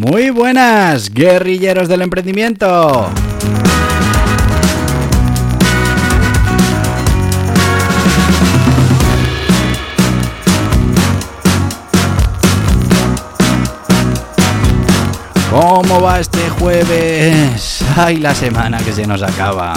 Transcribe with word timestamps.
Muy 0.00 0.30
buenas, 0.30 1.14
guerrilleros 1.14 1.88
del 1.88 2.02
emprendimiento. 2.02 3.08
¿Cómo 15.48 16.02
va 16.02 16.18
este 16.18 16.50
jueves? 16.50 17.84
¡Ay, 17.96 18.16
la 18.16 18.34
semana 18.34 18.78
que 18.78 18.92
se 18.92 19.06
nos 19.06 19.22
acaba! 19.22 19.74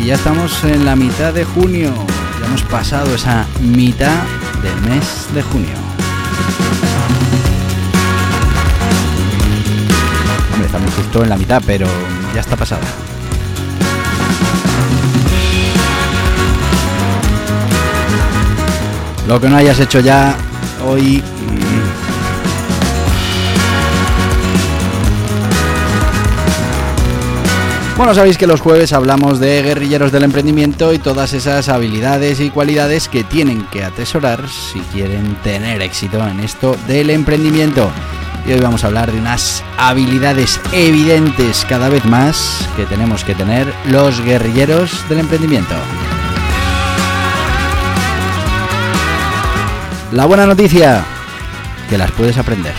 Y 0.00 0.06
ya 0.06 0.14
estamos 0.14 0.64
en 0.64 0.86
la 0.86 0.96
mitad 0.96 1.34
de 1.34 1.44
junio. 1.44 1.92
Ya 2.40 2.46
hemos 2.46 2.62
pasado 2.62 3.14
esa 3.14 3.44
mitad 3.60 4.22
del 4.66 4.80
mes 4.90 5.28
de 5.32 5.42
junio. 5.42 5.76
Hombre, 10.52 10.66
estamos 10.66 10.94
justo 10.94 11.22
en 11.22 11.28
la 11.28 11.36
mitad, 11.36 11.62
pero 11.64 11.86
ya 12.34 12.40
está 12.40 12.56
pasada. 12.56 12.82
Lo 19.28 19.40
que 19.40 19.48
no 19.48 19.56
hayas 19.56 19.78
hecho 19.80 20.00
ya 20.00 20.36
hoy... 20.84 21.22
Bueno, 27.96 28.14
sabéis 28.14 28.36
que 28.36 28.46
los 28.46 28.60
jueves 28.60 28.92
hablamos 28.92 29.40
de 29.40 29.62
guerrilleros 29.62 30.12
del 30.12 30.24
emprendimiento 30.24 30.92
y 30.92 30.98
todas 30.98 31.32
esas 31.32 31.70
habilidades 31.70 32.40
y 32.40 32.50
cualidades 32.50 33.08
que 33.08 33.24
tienen 33.24 33.64
que 33.68 33.84
atesorar 33.84 34.46
si 34.50 34.80
quieren 34.92 35.34
tener 35.36 35.80
éxito 35.80 36.24
en 36.28 36.40
esto 36.40 36.76
del 36.86 37.08
emprendimiento. 37.08 37.90
Y 38.46 38.52
hoy 38.52 38.60
vamos 38.60 38.84
a 38.84 38.88
hablar 38.88 39.10
de 39.10 39.18
unas 39.18 39.64
habilidades 39.78 40.60
evidentes 40.72 41.64
cada 41.70 41.88
vez 41.88 42.04
más 42.04 42.68
que 42.76 42.84
tenemos 42.84 43.24
que 43.24 43.34
tener 43.34 43.66
los 43.86 44.20
guerrilleros 44.20 45.08
del 45.08 45.20
emprendimiento. 45.20 45.74
La 50.12 50.26
buena 50.26 50.44
noticia, 50.44 51.02
que 51.88 51.96
las 51.96 52.10
puedes 52.12 52.36
aprender. 52.36 52.74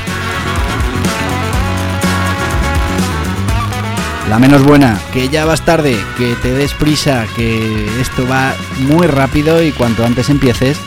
La 4.30 4.40
menos 4.40 4.64
buena, 4.64 5.00
que 5.14 5.30
ya 5.30 5.46
vas 5.46 5.64
tarde, 5.64 5.98
que 6.18 6.36
te 6.36 6.54
des 6.54 6.74
prisa, 6.74 7.26
que 7.36 7.88
esto 8.02 8.28
va 8.28 8.54
muy 8.80 9.08
rápido 9.08 9.64
y 9.64 9.72
cuanto 9.72 10.06
antes 10.06 10.30
empieces, 10.30 10.78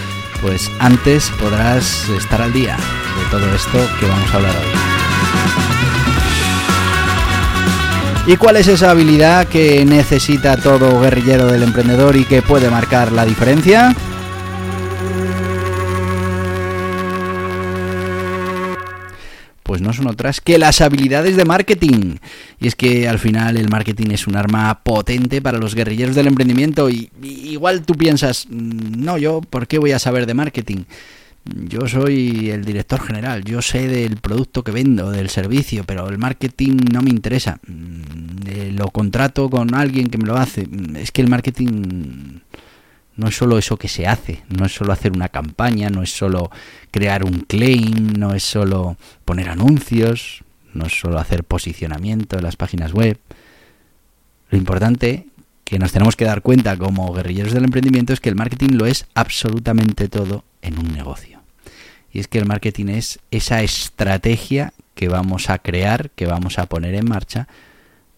pues 0.42 0.70
antes 0.78 1.30
podrás 1.41 2.06
estar 2.11 2.42
al 2.42 2.52
día 2.52 2.77
de 2.77 3.30
todo 3.30 3.55
esto 3.55 3.79
que 3.98 4.06
vamos 4.06 4.30
a 4.30 4.36
hablar 4.36 4.55
hoy. 4.56 4.67
¿Y 8.27 8.36
cuál 8.36 8.56
es 8.56 8.68
esa 8.68 8.90
habilidad 8.90 9.48
que 9.48 9.86
necesita 9.86 10.58
todo 10.58 11.00
guerrillero 11.00 11.46
del 11.46 11.62
emprendedor 11.62 12.17
y 12.17 12.27
que 12.27 12.42
puede 12.42 12.68
marcar 12.68 13.11
la 13.11 13.24
diferencia? 13.24 13.95
Pues 19.70 19.83
no 19.83 19.92
son 19.92 20.08
otras 20.08 20.41
que 20.41 20.58
las 20.58 20.81
habilidades 20.81 21.36
de 21.36 21.45
marketing. 21.45 22.17
Y 22.58 22.67
es 22.67 22.75
que 22.75 23.07
al 23.08 23.20
final 23.20 23.57
el 23.57 23.69
marketing 23.69 24.11
es 24.11 24.27
un 24.27 24.35
arma 24.35 24.81
potente 24.83 25.41
para 25.41 25.58
los 25.58 25.77
guerrilleros 25.77 26.17
del 26.17 26.27
emprendimiento 26.27 26.91
y, 26.91 27.08
igual 27.23 27.83
tú 27.83 27.95
piensas, 27.95 28.48
"Mm, 28.51 29.05
no, 29.05 29.17
yo, 29.17 29.41
¿por 29.48 29.69
qué 29.69 29.79
voy 29.79 29.92
a 29.92 30.01
saber 30.01 30.27
de 30.27 30.35
marketing? 30.35 30.79
Yo 31.45 31.86
soy 31.86 32.51
el 32.51 32.64
director 32.64 33.01
general, 33.01 33.45
yo 33.45 33.63
sé 33.63 33.86
del 33.86 34.17
producto 34.17 34.64
que 34.64 34.73
vendo, 34.73 35.13
del 35.13 35.30
servicio, 35.30 35.85
pero 35.85 36.09
el 36.09 36.19
marketing 36.19 36.79
no 36.92 37.01
me 37.01 37.11
interesa. 37.11 37.61
Mm, 37.69 38.48
eh, 38.48 38.73
Lo 38.77 38.89
contrato 38.89 39.48
con 39.51 39.73
alguien 39.77 40.09
que 40.09 40.19
me 40.19 40.27
lo 40.27 40.36
hace. 40.36 40.67
Mm, 40.67 40.97
Es 40.97 41.13
que 41.13 41.23
el 41.23 41.29
marketing 41.29 42.41
no 43.20 43.29
es 43.29 43.36
solo 43.36 43.58
eso 43.58 43.77
que 43.77 43.89
se 43.89 44.07
hace, 44.07 44.42
no 44.48 44.64
es 44.64 44.73
solo 44.73 44.92
hacer 44.92 45.13
una 45.13 45.29
campaña, 45.29 45.91
no 45.91 46.03
es 46.03 46.11
solo 46.11 46.51
crear 46.91 47.23
un 47.23 47.41
claim, 47.41 48.14
no 48.19 48.33
es 48.35 48.42
solo 48.42 48.97
poner 49.27 49.51
anuncios, 49.51 50.42
no 50.73 50.86
es 50.86 50.98
solo 50.98 51.19
hacer 51.19 51.45
posicionamiento 51.45 52.39
en 52.39 52.45
las 52.45 52.57
páginas 52.57 52.92
web. 52.92 53.19
Lo 54.48 54.57
importante 54.57 55.27
que 55.64 55.79
nos 55.79 55.92
tenemos 55.92 56.17
que 56.17 56.25
dar 56.25 56.41
cuenta 56.41 56.79
como 56.79 57.13
guerrilleros 57.13 57.53
del 57.53 57.64
emprendimiento 57.64 58.14
es 58.14 58.20
que 58.20 58.30
el 58.30 58.36
marketing 58.36 58.70
lo 58.73 58.86
es 58.86 59.07
absolutamente 59.14 60.09
todo 60.09 60.45
en 60.63 60.79
un 60.79 60.92
negocio. 60.92 61.42
Y 62.13 62.20
es 62.20 62.27
que 62.27 62.39
el 62.39 62.47
marketing 62.47 62.86
es 62.86 63.20
esa 63.30 63.63
estrategia 63.63 64.73
que 64.95 65.09
vamos 65.09 65.51
a 65.51 65.59
crear, 65.59 66.11
que 66.11 66.27
vamos 66.27 66.59
a 66.59 66.67
poner 66.67 66.95
en 66.95 67.09
marcha 67.09 67.48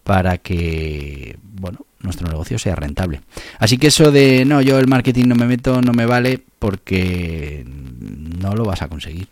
para 0.03 0.37
que, 0.37 1.37
bueno, 1.41 1.85
nuestro 2.01 2.27
negocio 2.27 2.59
sea 2.59 2.75
rentable. 2.75 3.21
Así 3.59 3.77
que 3.77 3.87
eso 3.87 4.11
de, 4.11 4.45
no, 4.45 4.61
yo 4.61 4.77
el 4.77 4.87
marketing 4.87 5.27
no 5.27 5.35
me 5.35 5.45
meto, 5.45 5.81
no 5.81 5.93
me 5.93 6.05
vale, 6.05 6.41
porque 6.59 7.65
no 7.65 8.55
lo 8.55 8.65
vas 8.65 8.81
a 8.81 8.89
conseguir. 8.89 9.27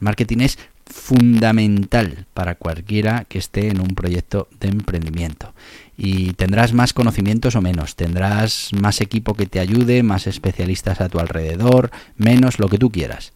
Marketing 0.00 0.38
es 0.40 0.58
fundamental 0.86 2.26
para 2.32 2.54
cualquiera 2.54 3.24
que 3.28 3.38
esté 3.38 3.68
en 3.68 3.80
un 3.80 3.88
proyecto 3.88 4.48
de 4.60 4.68
emprendimiento. 4.68 5.54
Y 5.96 6.32
tendrás 6.34 6.72
más 6.72 6.92
conocimientos 6.92 7.56
o 7.56 7.60
menos, 7.60 7.96
tendrás 7.96 8.70
más 8.72 9.00
equipo 9.00 9.34
que 9.34 9.46
te 9.46 9.60
ayude, 9.60 10.02
más 10.02 10.26
especialistas 10.26 11.00
a 11.00 11.08
tu 11.08 11.18
alrededor, 11.18 11.90
menos 12.16 12.58
lo 12.58 12.68
que 12.68 12.78
tú 12.78 12.90
quieras. 12.90 13.32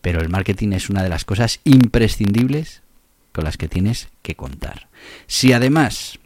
Pero 0.00 0.20
el 0.20 0.28
marketing 0.28 0.72
es 0.72 0.88
una 0.88 1.02
de 1.02 1.08
las 1.08 1.24
cosas 1.24 1.60
imprescindibles 1.64 2.82
con 3.32 3.44
las 3.44 3.56
que 3.56 3.68
tienes 3.68 4.08
que 4.22 4.34
contar. 4.34 4.88
Si 5.26 5.52
además 5.52 6.18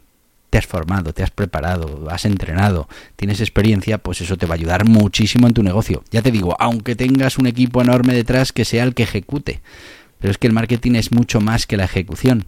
te 0.49 0.59
has 0.59 0.67
formado, 0.67 1.13
te 1.13 1.23
has 1.23 1.31
preparado, 1.31 2.07
has 2.09 2.25
entrenado, 2.25 2.87
tienes 3.15 3.41
experiencia, 3.41 3.97
pues 3.97 4.21
eso 4.21 4.37
te 4.37 4.45
va 4.45 4.53
a 4.53 4.57
ayudar 4.57 4.85
muchísimo 4.85 5.47
en 5.47 5.53
tu 5.53 5.63
negocio. 5.63 6.03
Ya 6.11 6.21
te 6.21 6.31
digo, 6.31 6.55
aunque 6.59 6.95
tengas 6.95 7.37
un 7.37 7.47
equipo 7.47 7.81
enorme 7.81 8.13
detrás 8.13 8.53
que 8.53 8.65
sea 8.65 8.83
el 8.83 8.93
que 8.93 9.03
ejecute. 9.03 9.61
Pero 10.19 10.31
es 10.31 10.37
que 10.37 10.47
el 10.47 10.53
marketing 10.53 10.93
es 10.95 11.11
mucho 11.11 11.41
más 11.41 11.67
que 11.67 11.77
la 11.77 11.83
ejecución. 11.85 12.45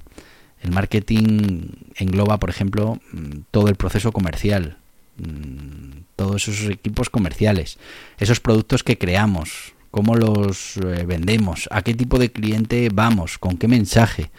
El 0.62 0.72
marketing 0.72 1.74
engloba, 1.96 2.40
por 2.40 2.50
ejemplo, 2.50 3.00
mm, 3.12 3.40
todo 3.52 3.68
el 3.68 3.76
proceso 3.76 4.12
comercial, 4.12 4.78
mm, 5.18 6.06
todos 6.16 6.48
esos 6.48 6.70
equipos 6.70 7.10
comerciales, 7.10 7.78
esos 8.18 8.40
productos 8.40 8.84
que 8.84 8.98
creamos, 8.98 9.74
cómo 9.92 10.16
los 10.16 10.78
eh, 10.78 11.06
vendemos, 11.06 11.68
a 11.72 11.82
qué 11.82 11.94
tipo 11.94 12.20
de 12.20 12.32
cliente 12.32 12.90
vamos, 12.94 13.38
con 13.38 13.58
qué 13.58 13.68
mensaje. 13.68 14.32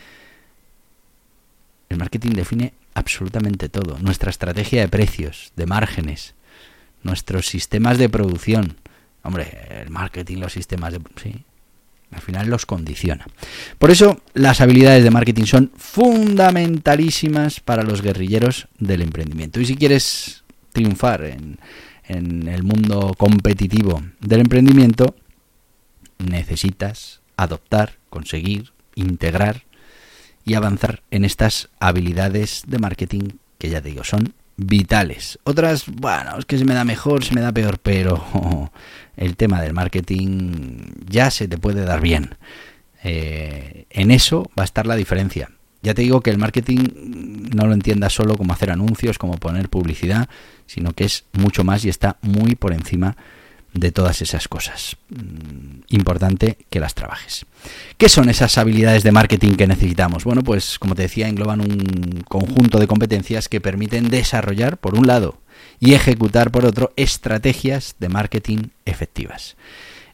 El 1.89 1.99
marketing 1.99 2.33
define 2.33 2.75
absolutamente 2.95 3.69
todo. 3.69 3.99
Nuestra 3.99 4.31
estrategia 4.31 4.81
de 4.81 4.89
precios, 4.89 5.53
de 5.57 5.67
márgenes, 5.67 6.35
nuestros 7.03 7.47
sistemas 7.47 7.99
de 7.99 8.09
producción. 8.09 8.77
Hombre, 9.23 9.83
el 9.83 9.91
marketing, 9.91 10.39
los 10.39 10.53
sistemas 10.53 10.93
de... 10.93 11.01
Sí, 11.21 11.45
al 12.11 12.23
final 12.23 12.49
los 12.49 12.65
condiciona. 12.65 13.27
Por 13.79 13.91
eso 13.91 14.21
las 14.35 14.61
habilidades 14.61 15.05
de 15.05 15.11
marketing 15.11 15.45
son 15.45 15.73
fundamentalísimas 15.77 17.61
para 17.61 17.83
los 17.83 18.01
guerrilleros 18.01 18.69
del 18.79 19.03
emprendimiento. 19.03 19.61
Y 19.61 19.67
si 19.67 19.77
quieres 19.77 20.45
triunfar 20.73 21.25
en, 21.25 21.59
en 22.07 22.49
el 22.49 22.63
mundo 22.63 23.15
competitivo 23.19 24.03
del 24.21 24.41
emprendimiento, 24.41 25.15
necesitas 26.19 27.21
adoptar, 27.37 27.99
conseguir, 28.11 28.73
integrar 28.95 29.63
y 30.45 30.55
avanzar 30.55 31.03
en 31.11 31.25
estas 31.25 31.69
habilidades 31.79 32.63
de 32.67 32.79
marketing 32.79 33.29
que 33.59 33.71
ya 33.71 33.81
te 33.81 33.91
digo 33.91 34.05
son 34.05 34.35
vitales. 34.57 35.39
Otras, 35.45 35.85
bueno, 35.87 36.39
es 36.39 36.45
que 36.45 36.59
se 36.59 36.65
me 36.65 36.75
da 36.75 36.85
mejor, 36.85 37.25
se 37.25 37.35
me 37.35 37.41
da 37.41 37.53
peor, 37.53 37.79
pero 37.79 38.71
el 39.17 39.37
tema 39.37 39.63
del 39.63 39.73
marketing 39.73 40.93
ya 41.09 41.31
se 41.31 41.49
te 41.49 41.59
puede 41.59 41.85
dar 41.85 42.01
bien. 42.01 42.35
Eh, 43.05 43.87
en 43.91 44.11
eso 44.11 44.51
va 44.59 44.63
a 44.63 44.65
estar 44.65 44.87
la 44.87 44.97
diferencia. 44.97 45.51
Ya 45.81 45.95
te 45.95 46.03
digo 46.03 46.23
que 46.23 46.31
el 46.31 46.39
marketing 46.39 46.89
no 47.55 47.67
lo 47.67 47.73
entienda 47.73 48.11
solo 48.11 48.37
como 48.37 48.53
hacer 48.53 48.71
anuncios, 48.71 49.17
como 49.17 49.39
poner 49.39 49.69
publicidad, 49.69 50.29
sino 50.67 50.93
que 50.93 51.05
es 51.05 51.25
mucho 51.33 51.63
más 51.63 51.85
y 51.85 51.89
está 51.89 52.19
muy 52.21 52.57
por 52.57 52.73
encima 52.73 53.11
de 53.11 53.38
todas 53.93 54.23
esas 54.23 54.49
cosas. 54.49 54.97
Mm, 55.11 55.81
importante 55.91 56.59
que 56.71 56.81
las 56.81 56.95
trabajes. 56.95 57.47
¿Qué 57.97 58.09
son 58.09 58.29
esas 58.29 58.59
habilidades 58.59 59.03
de 59.03 59.13
marketing 59.13 59.55
que 59.55 59.67
necesitamos? 59.67 60.25
Bueno, 60.25 60.43
pues 60.43 60.79
como 60.79 60.95
te 60.95 61.03
decía, 61.03 61.29
engloban 61.29 61.61
un 61.61 62.25
conjunto 62.29 62.79
de 62.79 62.87
competencias 62.87 63.49
que 63.49 63.61
permiten 63.61 64.09
desarrollar, 64.09 64.79
por 64.79 64.95
un 64.95 65.07
lado, 65.07 65.39
y 65.81 65.95
ejecutar, 65.95 66.51
por 66.51 66.65
otro, 66.65 66.93
estrategias 66.97 67.95
de 67.99 68.09
marketing 68.09 68.69
efectivas. 68.85 69.57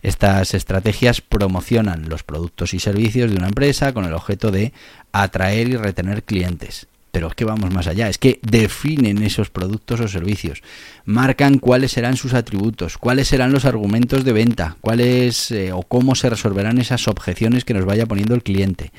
Estas 0.02 0.52
estrategias 0.52 1.22
promocionan 1.22 2.10
los 2.10 2.22
productos 2.22 2.74
y 2.74 2.78
servicios 2.78 3.30
de 3.30 3.38
una 3.38 3.48
empresa 3.48 3.94
con 3.94 4.04
el 4.04 4.12
objeto 4.12 4.50
de 4.50 4.74
atraer 5.12 5.68
y 5.68 5.76
retener 5.76 6.22
clientes. 6.22 6.88
Pero 7.14 7.28
es 7.28 7.36
que 7.36 7.44
vamos 7.44 7.72
más 7.72 7.86
allá, 7.86 8.08
es 8.08 8.18
que 8.18 8.40
definen 8.42 9.22
esos 9.22 9.48
productos 9.48 10.00
o 10.00 10.08
servicios, 10.08 10.64
marcan 11.04 11.60
cuáles 11.60 11.92
serán 11.92 12.16
sus 12.16 12.34
atributos, 12.34 12.98
cuáles 12.98 13.28
serán 13.28 13.52
los 13.52 13.64
argumentos 13.64 14.24
de 14.24 14.32
venta, 14.32 14.76
cuáles 14.80 15.52
eh, 15.52 15.70
o 15.70 15.84
cómo 15.84 16.16
se 16.16 16.28
resolverán 16.28 16.78
esas 16.78 17.06
objeciones 17.06 17.64
que 17.64 17.72
nos 17.72 17.84
vaya 17.84 18.06
poniendo 18.06 18.34
el 18.34 18.42
cliente. 18.42 18.90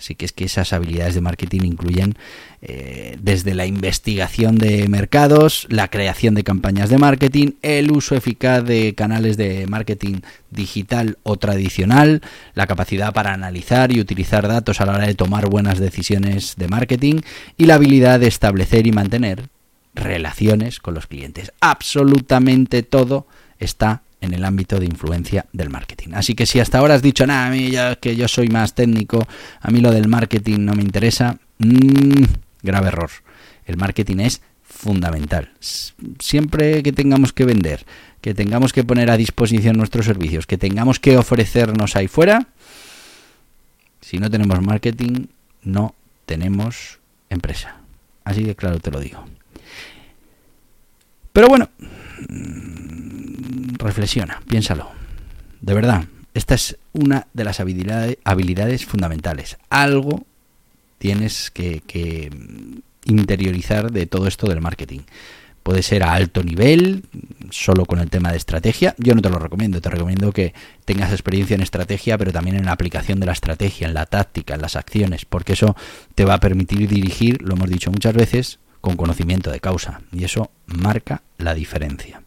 Así 0.00 0.14
que 0.14 0.24
es 0.24 0.32
que 0.32 0.46
esas 0.46 0.72
habilidades 0.72 1.14
de 1.14 1.20
marketing 1.20 1.60
incluyen 1.62 2.14
eh, 2.62 3.18
desde 3.20 3.54
la 3.54 3.66
investigación 3.66 4.56
de 4.56 4.88
mercados, 4.88 5.66
la 5.68 5.88
creación 5.88 6.34
de 6.34 6.42
campañas 6.42 6.88
de 6.88 6.96
marketing, 6.96 7.52
el 7.60 7.92
uso 7.92 8.14
eficaz 8.14 8.64
de 8.64 8.94
canales 8.94 9.36
de 9.36 9.66
marketing 9.66 10.22
digital 10.50 11.18
o 11.22 11.36
tradicional, 11.36 12.22
la 12.54 12.66
capacidad 12.66 13.12
para 13.12 13.34
analizar 13.34 13.92
y 13.92 14.00
utilizar 14.00 14.48
datos 14.48 14.80
a 14.80 14.86
la 14.86 14.92
hora 14.92 15.06
de 15.06 15.14
tomar 15.14 15.50
buenas 15.50 15.78
decisiones 15.78 16.54
de 16.56 16.68
marketing 16.68 17.20
y 17.58 17.66
la 17.66 17.74
habilidad 17.74 18.20
de 18.20 18.28
establecer 18.28 18.86
y 18.86 18.92
mantener 18.92 19.50
relaciones 19.94 20.80
con 20.80 20.94
los 20.94 21.06
clientes. 21.06 21.52
Absolutamente 21.60 22.82
todo 22.82 23.26
está 23.58 24.02
en 24.20 24.34
el 24.34 24.44
ámbito 24.44 24.78
de 24.78 24.86
influencia 24.86 25.46
del 25.52 25.70
marketing. 25.70 26.10
Así 26.14 26.34
que 26.34 26.46
si 26.46 26.60
hasta 26.60 26.78
ahora 26.78 26.94
has 26.94 27.02
dicho, 27.02 27.26
nada, 27.26 27.46
a 27.46 27.50
mí 27.50 27.70
ya 27.70 27.96
que 27.96 28.16
yo 28.16 28.28
soy 28.28 28.48
más 28.48 28.74
técnico, 28.74 29.26
a 29.60 29.70
mí 29.70 29.80
lo 29.80 29.92
del 29.92 30.08
marketing 30.08 30.60
no 30.60 30.74
me 30.74 30.82
interesa, 30.82 31.38
mmm, 31.58 32.24
grave 32.62 32.88
error. 32.88 33.10
El 33.64 33.76
marketing 33.76 34.18
es 34.18 34.42
fundamental. 34.62 35.52
Siempre 36.18 36.82
que 36.82 36.92
tengamos 36.92 37.32
que 37.32 37.44
vender, 37.44 37.84
que 38.20 38.34
tengamos 38.34 38.72
que 38.72 38.84
poner 38.84 39.10
a 39.10 39.16
disposición 39.16 39.76
nuestros 39.76 40.06
servicios, 40.06 40.46
que 40.46 40.58
tengamos 40.58 41.00
que 41.00 41.16
ofrecernos 41.16 41.96
ahí 41.96 42.08
fuera, 42.08 42.48
si 44.00 44.18
no 44.18 44.30
tenemos 44.30 44.60
marketing, 44.60 45.26
no 45.62 45.94
tenemos 46.26 46.98
empresa. 47.28 47.76
Así 48.24 48.44
de 48.44 48.54
claro 48.54 48.78
te 48.80 48.90
lo 48.90 49.00
digo. 49.00 49.24
Pero 51.32 51.48
bueno, 51.48 51.68
reflexiona, 53.80 54.40
piénsalo. 54.48 54.90
De 55.60 55.74
verdad, 55.74 56.04
esta 56.34 56.54
es 56.54 56.76
una 56.92 57.26
de 57.32 57.44
las 57.44 57.60
habilidades, 57.60 58.86
fundamentales. 58.86 59.58
Algo 59.68 60.24
tienes 60.98 61.50
que, 61.50 62.30
interiorizar 63.04 63.90
de 63.90 64.06
todo 64.06 64.26
esto 64.26 64.46
del 64.46 64.60
marketing. 64.60 65.00
Puede 65.62 65.82
ser 65.82 66.02
a 66.02 66.14
alto 66.14 66.42
nivel, 66.42 67.04
solo 67.50 67.84
con 67.84 67.98
el 67.98 68.08
tema 68.08 68.30
de 68.30 68.38
estrategia. 68.38 68.94
Yo 68.98 69.14
no 69.14 69.22
te 69.22 69.28
lo 69.28 69.38
recomiendo, 69.38 69.80
te 69.80 69.90
recomiendo 69.90 70.32
que 70.32 70.54
tengas 70.84 71.10
experiencia 71.12 71.54
en 71.54 71.60
estrategia, 71.60 72.16
pero 72.16 72.32
también 72.32 72.56
en 72.56 72.64
la 72.64 72.72
aplicación 72.72 73.20
de 73.20 73.26
la 73.26 73.32
estrategia, 73.32 73.86
en 73.86 73.94
la 73.94 74.06
táctica, 74.06 74.54
en 74.54 74.62
las 74.62 74.76
acciones, 74.76 75.24
porque 75.24 75.52
eso 75.52 75.76
te 76.14 76.24
va 76.24 76.34
a 76.34 76.40
permitir 76.40 76.88
dirigir, 76.88 77.42
lo 77.42 77.54
hemos 77.54 77.68
dicho 77.68 77.90
muchas 77.90 78.14
veces, 78.14 78.58
con 78.80 78.96
conocimiento 78.96 79.50
de 79.50 79.60
causa. 79.60 80.00
Y 80.12 80.24
eso 80.24 80.50
marca 80.66 81.22
la 81.36 81.54
diferencia. 81.54 82.22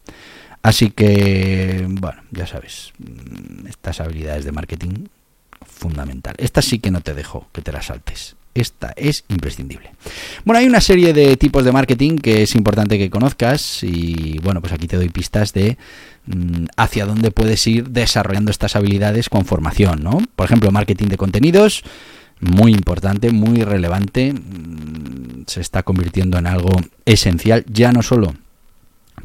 Así 0.64 0.92
que, 0.92 1.84
bueno, 1.86 2.22
ya 2.30 2.46
sabes, 2.46 2.94
mm, 2.96 3.66
estas 3.66 4.00
habilidades 4.00 4.46
de 4.46 4.52
marketing 4.52 5.08
fundamental. 5.62 6.34
Esta 6.38 6.62
sí 6.62 6.78
que 6.78 6.90
no 6.90 7.02
te 7.02 7.12
dejo 7.12 7.48
que 7.52 7.60
te 7.60 7.70
las 7.70 7.86
saltes. 7.86 8.36
Esta 8.54 8.94
es 8.96 9.24
imprescindible. 9.28 9.92
Bueno, 10.46 10.60
hay 10.60 10.66
una 10.66 10.80
serie 10.80 11.12
de 11.12 11.36
tipos 11.36 11.66
de 11.66 11.72
marketing 11.72 12.16
que 12.16 12.44
es 12.44 12.54
importante 12.54 12.96
que 12.96 13.10
conozcas 13.10 13.82
y 13.82 14.38
bueno, 14.38 14.62
pues 14.62 14.72
aquí 14.72 14.86
te 14.86 14.96
doy 14.96 15.10
pistas 15.10 15.52
de 15.52 15.76
mm, 16.24 16.64
hacia 16.78 17.04
dónde 17.04 17.30
puedes 17.30 17.66
ir 17.66 17.90
desarrollando 17.90 18.50
estas 18.50 18.74
habilidades 18.74 19.28
con 19.28 19.44
formación, 19.44 20.02
¿no? 20.02 20.16
Por 20.34 20.46
ejemplo, 20.46 20.70
marketing 20.70 21.08
de 21.08 21.18
contenidos, 21.18 21.84
muy 22.40 22.72
importante, 22.72 23.32
muy 23.32 23.64
relevante, 23.64 24.32
mm, 24.32 25.44
se 25.46 25.60
está 25.60 25.82
convirtiendo 25.82 26.38
en 26.38 26.46
algo 26.46 26.70
esencial, 27.04 27.66
ya 27.68 27.92
no 27.92 28.00
solo 28.00 28.32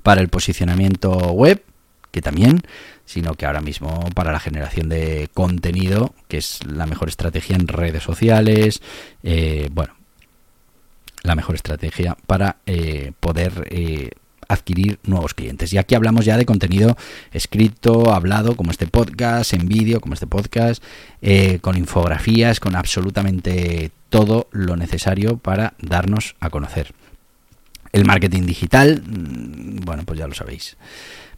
para 0.03 0.21
el 0.21 0.30
posicionamiento 0.30 1.12
web, 1.31 1.63
que 2.12 2.21
también, 2.21 2.62
sino 3.06 3.33
que 3.36 3.45
ahora 3.45 3.62
mismo 3.62 4.07
para 4.13 4.31
la 4.31 4.39
generación 4.39 4.89
de 4.89 5.30
contenido, 5.33 6.13
que 6.27 6.38
es 6.38 6.59
la 6.65 6.86
mejor 6.86 7.09
estrategia 7.09 7.56
en 7.56 7.68
redes 7.68 8.03
sociales, 8.03 8.81
eh, 9.24 9.69
bueno, 9.71 9.95
la 11.24 11.36
mejor 11.36 11.56
estrategia 11.56 12.15
para 12.27 12.57
eh, 12.65 13.12
poder 13.19 13.68
eh, 13.71 14.12
adquirir 14.47 15.00
nuevos 15.03 15.33
clientes. 15.33 15.74
Y 15.74 15.77
aquí 15.77 15.95
hablamos 15.95 16.25
ya 16.25 16.38
de 16.38 16.45
contenido 16.45 16.97
escrito, 17.31 18.13
hablado, 18.13 18.56
como 18.56 18.71
este 18.71 18.88
podcast, 18.88 19.53
en 19.53 19.68
vídeo, 19.68 20.01
como 20.01 20.13
este 20.13 20.27
podcast, 20.27 20.83
con 21.62 21.77
infografías, 21.77 22.59
con 22.59 22.75
absolutamente 22.75 23.91
todo 24.09 24.47
lo 24.51 24.75
necesario 24.75 25.38
para 25.38 25.74
darnos 25.80 26.36
a 26.39 26.50
conocer. 26.50 26.94
El 27.91 28.06
marketing 28.06 28.44
digital, 28.44 29.01
mm, 29.06 29.86
bueno, 29.86 30.03
pues 30.06 30.19
ya 30.19 30.27
lo 30.27 30.33
sabéis. 30.33 30.77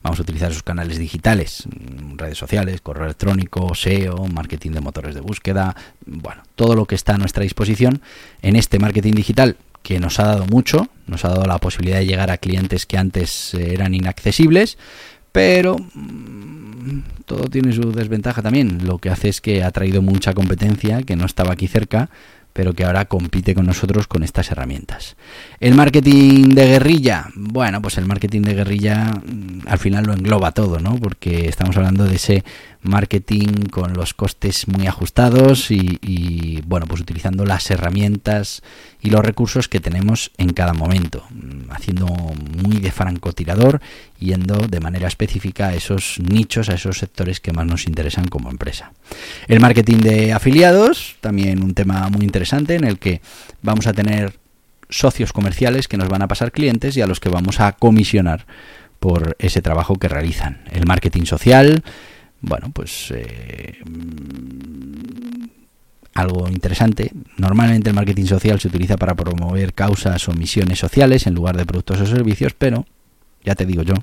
Vamos 0.04 0.20
a 0.20 0.24
utilizar 0.24 0.52
esos 0.52 0.64
canales 0.64 0.98
digitales, 0.98 1.66
mm, 1.68 2.18
redes 2.18 2.38
sociales, 2.38 2.82
correo 2.82 3.06
electrónico, 3.06 3.74
SEO, 3.76 4.28
marketing 4.28 4.72
de 4.72 4.82
motores 4.82 5.16
de 5.16 5.22
búsqueda, 5.22 5.76
bueno, 6.06 6.44
todo 6.56 6.76
lo 6.76 6.86
que 6.86 6.96
está 6.96 7.16
a 7.16 7.18
nuestra 7.18 7.44
disposición 7.44 8.02
en 8.42 8.56
este 8.56 8.80
marketing 8.80 9.14
digital 9.14 9.58
que 9.84 10.00
nos 10.00 10.20
ha 10.20 10.26
dado 10.26 10.46
mucho, 10.46 10.90
nos 11.08 11.26
ha 11.26 11.30
dado 11.30 11.46
la 11.46 11.58
posibilidad 11.58 12.00
de 12.00 12.06
llegar 12.06 12.32
a 12.32 12.38
clientes 12.38 12.86
que 12.86 12.98
antes 12.98 13.54
eran 13.54 13.94
inaccesibles, 13.94 14.78
pero 15.32 15.78
mm, 15.78 17.00
todo 17.26 17.50
tiene 17.50 17.74
su 17.74 17.92
desventaja 17.92 18.42
también. 18.42 18.86
Lo 18.86 18.98
que 18.98 19.10
hace 19.10 19.30
es 19.30 19.42
que 19.42 19.64
ha 19.64 19.72
traído 19.72 20.02
mucha 20.02 20.34
competencia 20.34 21.04
que 21.04 21.16
no 21.16 21.26
estaba 21.26 21.54
aquí 21.54 21.68
cerca 21.68 22.10
pero 22.54 22.74
que 22.74 22.84
ahora 22.84 23.06
compite 23.06 23.56
con 23.56 23.66
nosotros 23.66 24.08
con 24.08 24.24
estas 24.24 24.52
herramientas. 24.52 25.16
El 25.60 25.76
marketing 25.76 26.50
de 26.50 26.68
guerrilla, 26.68 27.28
bueno, 27.36 27.82
pues 27.82 27.98
el 27.98 28.06
marketing 28.06 28.42
de 28.42 28.54
guerrilla 28.54 29.12
mm, 29.14 29.68
al 29.68 29.80
final 29.80 30.06
lo 30.06 30.14
engloba 30.14 30.52
todo, 30.52 30.80
¿no? 30.80 30.96
Porque 30.96 31.48
estamos 31.48 31.76
hablando 31.78 32.06
de 32.06 32.16
ese 32.16 32.44
marketing 32.84 33.66
con 33.70 33.94
los 33.94 34.14
costes 34.14 34.68
muy 34.68 34.88
ajustados 34.88 35.70
y, 35.70 36.62
bueno, 36.66 36.88
pues 36.88 37.02
utilizando 37.02 37.46
las 37.46 37.70
herramientas 37.70 38.64
y 39.02 39.10
los 39.10 39.24
recursos 39.24 39.68
que 39.68 39.80
tenemos 39.80 40.32
en 40.38 40.54
cada 40.54 40.74
momento, 40.74 41.24
mm, 41.30 41.72
haciendo 41.72 42.08
muy 42.08 42.78
de 42.78 42.92
francotirador, 42.92 43.82
yendo 44.20 44.68
de 44.68 44.80
manera 44.80 45.08
específica 45.08 45.68
a 45.68 45.74
esos 45.76 46.20
nichos, 46.20 46.70
a 46.70 46.76
esos 46.76 46.98
sectores 46.98 47.40
que 47.40 47.54
más 47.54 47.66
nos 47.66 47.88
interesan 47.88 48.28
como 48.28 48.50
empresa. 48.50 48.92
El 49.48 49.60
marketing 49.60 49.98
de 49.98 50.34
afiliados, 50.34 51.18
también 51.22 51.64
un 51.64 51.74
tema 51.74 52.10
muy 52.10 52.24
interesante 52.24 52.76
en 52.76 52.84
el 52.84 53.00
que 53.00 53.22
vamos 53.62 53.88
a 53.88 53.94
tener 53.94 54.40
socios 54.90 55.34
comerciales 55.34 55.88
que 55.88 55.98
nos 55.98 56.10
van 56.10 56.22
a 56.22 56.28
pasar 56.28 56.52
clientes 56.52 56.98
y 56.98 57.02
a 57.02 57.08
los 57.08 57.20
que 57.20 57.30
vamos 57.30 57.60
a 57.60 57.72
comisionar 57.74 58.46
por 59.00 59.36
ese 59.40 59.62
trabajo 59.62 59.96
que 59.98 60.08
realizan. 60.08 60.62
El 60.72 60.86
marketing 60.86 61.24
social, 61.24 61.84
bueno, 62.42 62.72
pues 62.74 63.12
eh, 63.12 63.82
algo 66.14 66.48
interesante. 66.50 67.12
Normalmente 67.38 67.90
el 67.90 67.96
marketing 67.96 68.26
social 68.26 68.60
se 68.60 68.68
utiliza 68.68 68.98
para 68.98 69.16
promover 69.16 69.74
causas 69.74 70.28
o 70.28 70.34
misiones 70.34 70.80
sociales 70.80 71.28
en 71.28 71.36
lugar 71.36 71.58
de 71.58 71.66
productos 71.66 72.02
o 72.02 72.06
servicios, 72.06 72.54
pero 72.54 72.86
ya 73.44 73.56
te 73.56 73.66
digo 73.66 73.84
yo 73.84 73.96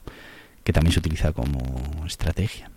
que 0.64 0.72
también 0.72 0.92
se 0.92 1.00
utiliza 1.00 1.32
como 1.32 2.04
estrategia. 2.06 2.70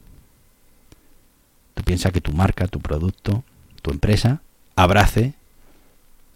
Tú 1.73 1.83
piensas 1.83 2.11
que 2.11 2.21
tu 2.21 2.33
marca, 2.33 2.67
tu 2.67 2.79
producto, 2.79 3.43
tu 3.81 3.91
empresa 3.91 4.41
abrace 4.75 5.33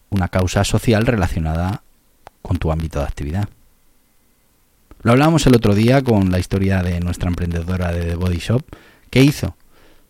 una 0.10 0.28
causa 0.28 0.64
social 0.64 1.06
relacionada 1.06 1.84
con 2.42 2.58
tu 2.58 2.72
ámbito 2.72 3.00
de 3.00 3.06
actividad. 3.06 3.50
Lo 5.02 5.12
hablábamos 5.12 5.46
el 5.46 5.56
otro 5.56 5.76
día 5.76 6.02
con 6.04 6.32
la 6.32 6.40
historia 6.40 6.82
de 6.82 7.00
nuestra 7.00 7.30
emprendedora 7.30 7.92
de 7.92 8.06
The 8.06 8.16
Body 8.16 8.40
Shop, 8.40 8.64
¿Qué 9.10 9.22
hizo? 9.22 9.56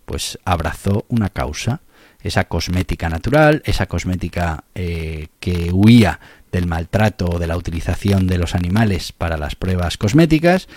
Pues 0.05 0.39
abrazó 0.45 1.05
una 1.09 1.29
causa, 1.29 1.81
esa 2.21 2.45
cosmética 2.45 3.09
natural, 3.09 3.61
esa 3.65 3.85
cosmética 3.85 4.63
eh, 4.73 5.27
que 5.39 5.71
huía 5.71 6.19
del 6.51 6.67
maltrato 6.67 7.27
o 7.27 7.39
de 7.39 7.47
la 7.47 7.57
utilización 7.57 8.27
de 8.27 8.37
los 8.37 8.55
animales 8.55 9.11
para 9.11 9.37
las 9.37 9.55
pruebas 9.55 9.97
cosméticas, 9.97 10.67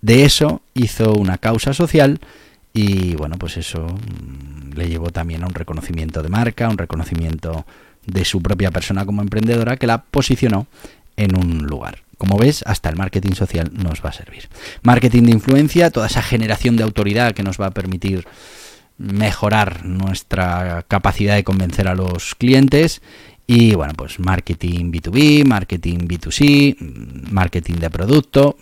de 0.00 0.24
eso 0.24 0.62
hizo 0.74 1.12
una 1.14 1.38
causa 1.38 1.72
social 1.72 2.20
y 2.72 3.14
bueno, 3.16 3.36
pues 3.38 3.56
eso 3.56 3.86
mm, 3.86 4.76
le 4.76 4.88
llevó 4.88 5.10
también 5.10 5.42
a 5.42 5.46
un 5.46 5.54
reconocimiento 5.54 6.22
de 6.22 6.28
marca, 6.28 6.68
un 6.68 6.78
reconocimiento 6.78 7.64
de 8.06 8.24
su 8.24 8.40
propia 8.42 8.70
persona 8.70 9.04
como 9.04 9.22
emprendedora 9.22 9.76
que 9.76 9.86
la 9.86 10.02
posicionó 10.02 10.66
en 11.16 11.36
un 11.36 11.66
lugar. 11.66 11.98
Como 12.18 12.36
ves, 12.36 12.62
hasta 12.66 12.90
el 12.90 12.96
marketing 12.96 13.32
social 13.32 13.70
nos 13.72 14.04
va 14.04 14.10
a 14.10 14.12
servir. 14.12 14.48
Marketing 14.82 15.22
de 15.22 15.32
influencia, 15.32 15.90
toda 15.90 16.08
esa 16.08 16.22
generación 16.22 16.76
de 16.76 16.82
autoridad 16.82 17.32
que 17.32 17.44
nos 17.44 17.60
va 17.60 17.66
a 17.66 17.70
permitir 17.70 18.26
mejorar 18.98 19.84
nuestra 19.84 20.84
capacidad 20.88 21.36
de 21.36 21.44
convencer 21.44 21.86
a 21.88 21.94
los 21.94 22.34
clientes 22.34 23.00
y 23.46 23.74
bueno, 23.74 23.94
pues 23.96 24.18
marketing 24.18 24.92
B2B, 24.92 25.46
marketing 25.46 26.00
B2C, 26.00 26.76
marketing 27.30 27.76
de 27.76 27.88
producto, 27.88 28.58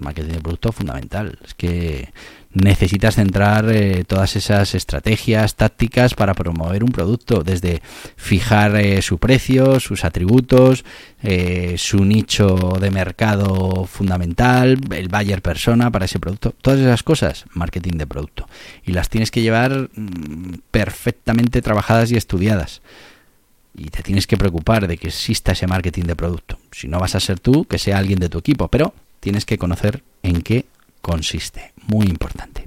marketing 0.00 0.34
de 0.34 0.40
producto 0.40 0.72
fundamental. 0.72 1.38
Es 1.44 1.54
que 1.54 2.12
necesitas 2.52 3.16
centrar 3.16 3.68
eh, 3.70 4.04
todas 4.06 4.36
esas 4.36 4.74
estrategias, 4.74 5.54
tácticas 5.54 6.14
para 6.14 6.34
promover 6.34 6.82
un 6.82 6.90
producto, 6.90 7.42
desde 7.42 7.82
fijar 8.16 8.76
eh, 8.76 9.02
su 9.02 9.18
precio, 9.18 9.80
sus 9.80 10.04
atributos, 10.04 10.84
eh, 11.22 11.74
su 11.78 12.04
nicho 12.04 12.76
de 12.80 12.90
mercado 12.90 13.84
fundamental, 13.84 14.78
el 14.90 15.08
buyer 15.08 15.42
persona 15.42 15.90
para 15.90 16.06
ese 16.06 16.18
producto, 16.18 16.54
todas 16.60 16.80
esas 16.80 17.02
cosas, 17.02 17.44
marketing 17.52 17.98
de 17.98 18.06
producto. 18.06 18.48
Y 18.84 18.92
las 18.92 19.08
tienes 19.08 19.30
que 19.30 19.42
llevar 19.42 19.90
mm, 19.94 20.60
perfectamente 20.70 21.62
trabajadas 21.62 22.10
y 22.10 22.16
estudiadas. 22.16 22.82
Y 23.76 23.90
te 23.90 24.02
tienes 24.02 24.26
que 24.26 24.36
preocupar 24.36 24.88
de 24.88 24.96
que 24.96 25.08
exista 25.08 25.52
ese 25.52 25.68
marketing 25.68 26.04
de 26.04 26.16
producto. 26.16 26.58
Si 26.72 26.88
no 26.88 26.98
vas 26.98 27.14
a 27.14 27.20
ser 27.20 27.38
tú, 27.38 27.64
que 27.64 27.78
sea 27.78 27.98
alguien 27.98 28.18
de 28.18 28.28
tu 28.28 28.38
equipo, 28.38 28.66
pero 28.68 28.92
tienes 29.20 29.44
que 29.44 29.58
conocer 29.58 30.02
en 30.22 30.42
qué 30.42 30.66
consiste. 31.00 31.72
Muy 31.86 32.06
importante. 32.06 32.66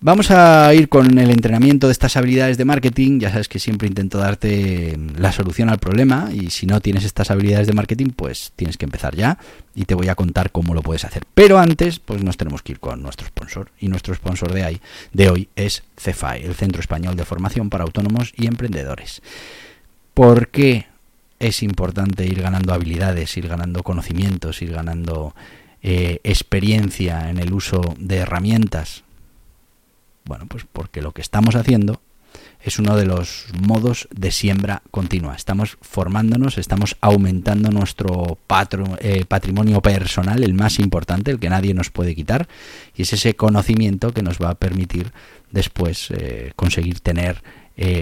Vamos 0.00 0.30
a 0.30 0.72
ir 0.74 0.88
con 0.88 1.18
el 1.18 1.28
entrenamiento 1.28 1.88
de 1.88 1.92
estas 1.92 2.16
habilidades 2.16 2.56
de 2.56 2.64
marketing. 2.64 3.18
Ya 3.18 3.32
sabes 3.32 3.48
que 3.48 3.58
siempre 3.58 3.88
intento 3.88 4.18
darte 4.18 4.96
la 5.16 5.32
solución 5.32 5.70
al 5.70 5.78
problema 5.78 6.30
y 6.32 6.50
si 6.50 6.66
no 6.66 6.80
tienes 6.80 7.04
estas 7.04 7.32
habilidades 7.32 7.66
de 7.66 7.72
marketing, 7.72 8.10
pues 8.14 8.52
tienes 8.54 8.76
que 8.76 8.84
empezar 8.84 9.16
ya 9.16 9.38
y 9.74 9.86
te 9.86 9.96
voy 9.96 10.06
a 10.08 10.14
contar 10.14 10.52
cómo 10.52 10.72
lo 10.72 10.82
puedes 10.82 11.04
hacer. 11.04 11.24
Pero 11.34 11.58
antes, 11.58 11.98
pues 11.98 12.22
nos 12.22 12.36
tenemos 12.36 12.62
que 12.62 12.72
ir 12.72 12.80
con 12.80 13.02
nuestro 13.02 13.26
sponsor 13.26 13.72
y 13.80 13.88
nuestro 13.88 14.14
sponsor 14.14 14.52
de, 14.52 14.62
ahí, 14.62 14.80
de 15.12 15.30
hoy 15.30 15.48
es 15.56 15.82
CEFAE, 15.96 16.46
el 16.46 16.54
Centro 16.54 16.80
Español 16.80 17.16
de 17.16 17.24
Formación 17.24 17.68
para 17.68 17.82
Autónomos 17.82 18.32
y 18.36 18.46
Emprendedores. 18.46 19.20
¿Por 20.14 20.48
qué 20.48 20.86
es 21.38 21.62
importante 21.62 22.26
ir 22.26 22.42
ganando 22.42 22.72
habilidades, 22.74 23.36
ir 23.36 23.48
ganando 23.48 23.82
conocimientos, 23.82 24.60
ir 24.62 24.72
ganando 24.72 25.34
eh, 25.82 26.20
experiencia 26.24 27.30
en 27.30 27.38
el 27.38 27.52
uso 27.52 27.94
de 27.98 28.16
herramientas? 28.16 29.04
Bueno, 30.24 30.46
pues 30.48 30.66
porque 30.70 31.00
lo 31.00 31.12
que 31.12 31.22
estamos 31.22 31.54
haciendo 31.54 32.00
es 32.60 32.78
uno 32.80 32.96
de 32.96 33.06
los 33.06 33.46
modos 33.60 34.08
de 34.10 34.32
siembra 34.32 34.82
continua. 34.90 35.36
Estamos 35.36 35.78
formándonos, 35.80 36.58
estamos 36.58 36.96
aumentando 37.00 37.70
nuestro 37.70 38.36
eh, 39.00 39.24
patrimonio 39.26 39.80
personal, 39.80 40.42
el 40.42 40.54
más 40.54 40.80
importante, 40.80 41.30
el 41.30 41.38
que 41.38 41.48
nadie 41.48 41.72
nos 41.72 41.90
puede 41.90 42.16
quitar, 42.16 42.48
y 42.96 43.02
es 43.02 43.12
ese 43.12 43.36
conocimiento 43.36 44.12
que 44.12 44.22
nos 44.22 44.38
va 44.38 44.50
a 44.50 44.54
permitir 44.56 45.12
después 45.52 46.10
eh, 46.10 46.52
conseguir 46.56 47.00
tener 47.00 47.42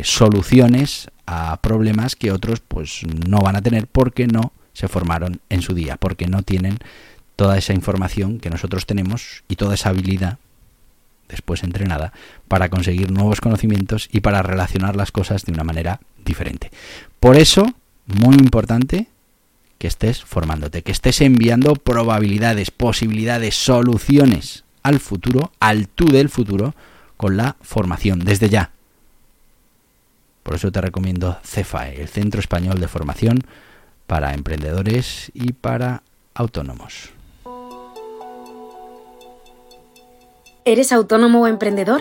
soluciones 0.04 1.10
a 1.26 1.60
problemas 1.60 2.16
que 2.16 2.32
otros 2.32 2.60
pues 2.60 3.02
no 3.28 3.40
van 3.40 3.56
a 3.56 3.62
tener 3.62 3.86
porque 3.86 4.26
no 4.26 4.52
se 4.72 4.88
formaron 4.88 5.40
en 5.48 5.62
su 5.62 5.74
día, 5.74 5.96
porque 5.96 6.26
no 6.26 6.42
tienen 6.42 6.78
toda 7.34 7.58
esa 7.58 7.74
información 7.74 8.38
que 8.38 8.50
nosotros 8.50 8.86
tenemos 8.86 9.42
y 9.48 9.56
toda 9.56 9.74
esa 9.74 9.90
habilidad 9.90 10.38
después 11.28 11.62
entrenada 11.62 12.12
para 12.48 12.68
conseguir 12.68 13.10
nuevos 13.10 13.40
conocimientos 13.40 14.08
y 14.12 14.20
para 14.20 14.42
relacionar 14.42 14.96
las 14.96 15.12
cosas 15.12 15.44
de 15.44 15.52
una 15.52 15.64
manera 15.64 16.00
diferente. 16.24 16.70
Por 17.20 17.36
eso, 17.36 17.66
muy 18.06 18.36
importante 18.36 19.08
que 19.78 19.88
estés 19.88 20.22
formándote, 20.22 20.82
que 20.82 20.92
estés 20.92 21.20
enviando 21.20 21.74
probabilidades, 21.74 22.70
posibilidades, 22.70 23.54
soluciones 23.54 24.64
al 24.82 25.00
futuro, 25.00 25.52
al 25.60 25.88
tú 25.88 26.06
del 26.06 26.28
futuro, 26.28 26.74
con 27.16 27.36
la 27.36 27.56
formación, 27.60 28.20
desde 28.20 28.48
ya. 28.48 28.70
Por 30.46 30.54
eso 30.54 30.70
te 30.70 30.80
recomiendo 30.80 31.36
CEFAE, 31.42 32.00
el 32.00 32.06
Centro 32.06 32.38
Español 32.38 32.78
de 32.78 32.86
Formación 32.86 33.40
para 34.06 34.32
Emprendedores 34.32 35.32
y 35.34 35.54
para 35.54 36.04
Autónomos. 36.34 37.10
¿Eres 40.64 40.92
autónomo 40.92 41.42
o 41.42 41.46
emprendedor? 41.48 42.00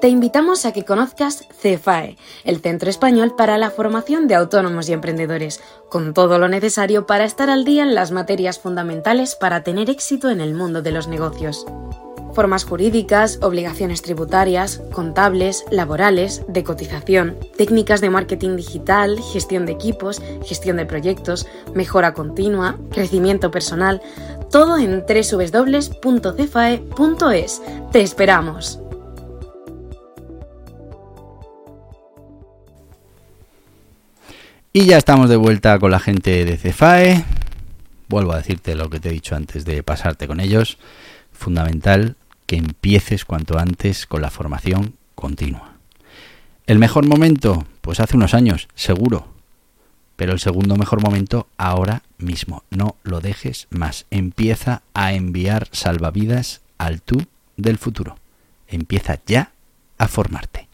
Te 0.00 0.08
invitamos 0.08 0.64
a 0.64 0.72
que 0.72 0.86
conozcas 0.86 1.46
CEFAE, 1.52 2.16
el 2.44 2.60
Centro 2.60 2.88
Español 2.88 3.36
para 3.36 3.58
la 3.58 3.68
Formación 3.68 4.26
de 4.26 4.36
Autónomos 4.36 4.88
y 4.88 4.94
Emprendedores, 4.94 5.60
con 5.90 6.14
todo 6.14 6.38
lo 6.38 6.48
necesario 6.48 7.06
para 7.06 7.24
estar 7.24 7.50
al 7.50 7.66
día 7.66 7.82
en 7.82 7.94
las 7.94 8.10
materias 8.10 8.58
fundamentales 8.58 9.34
para 9.34 9.64
tener 9.64 9.90
éxito 9.90 10.30
en 10.30 10.40
el 10.40 10.54
mundo 10.54 10.80
de 10.80 10.92
los 10.92 11.08
negocios. 11.08 11.66
Formas 12.34 12.64
jurídicas, 12.64 13.38
obligaciones 13.42 14.00
tributarias, 14.00 14.80
contables, 14.92 15.64
laborales, 15.70 16.42
de 16.48 16.64
cotización, 16.64 17.36
técnicas 17.56 18.00
de 18.00 18.08
marketing 18.10 18.56
digital, 18.56 19.20
gestión 19.32 19.66
de 19.66 19.72
equipos, 19.72 20.22
gestión 20.44 20.78
de 20.78 20.86
proyectos, 20.86 21.46
mejora 21.74 22.14
continua, 22.14 22.78
crecimiento 22.90 23.50
personal, 23.50 24.00
todo 24.50 24.78
en 24.78 25.04
www.cefae.es. 25.06 26.02
¡Te 27.92 28.00
esperamos! 28.00 28.78
Y 34.74 34.86
ya 34.86 34.96
estamos 34.96 35.28
de 35.28 35.36
vuelta 35.36 35.78
con 35.78 35.90
la 35.90 36.00
gente 36.00 36.46
de 36.46 36.56
Cefae. 36.56 37.26
Vuelvo 38.08 38.32
a 38.32 38.38
decirte 38.38 38.74
lo 38.74 38.88
que 38.88 39.00
te 39.00 39.10
he 39.10 39.12
dicho 39.12 39.36
antes 39.36 39.66
de 39.66 39.82
pasarte 39.82 40.26
con 40.26 40.40
ellos. 40.40 40.78
Fundamental 41.30 42.16
que 42.46 42.56
empieces 42.56 43.24
cuanto 43.24 43.58
antes 43.58 44.06
con 44.06 44.22
la 44.22 44.30
formación 44.30 44.94
continua. 45.14 45.72
El 46.66 46.78
mejor 46.78 47.06
momento, 47.06 47.66
pues 47.80 48.00
hace 48.00 48.16
unos 48.16 48.34
años, 48.34 48.68
seguro. 48.74 49.28
Pero 50.16 50.32
el 50.32 50.40
segundo 50.40 50.76
mejor 50.76 51.02
momento 51.02 51.48
ahora 51.56 52.02
mismo. 52.18 52.64
No 52.70 52.96
lo 53.02 53.20
dejes 53.20 53.66
más. 53.70 54.06
Empieza 54.10 54.82
a 54.94 55.14
enviar 55.14 55.68
salvavidas 55.72 56.60
al 56.78 57.02
tú 57.02 57.24
del 57.56 57.78
futuro. 57.78 58.16
Empieza 58.68 59.18
ya 59.26 59.52
a 59.98 60.08
formarte. 60.08 60.68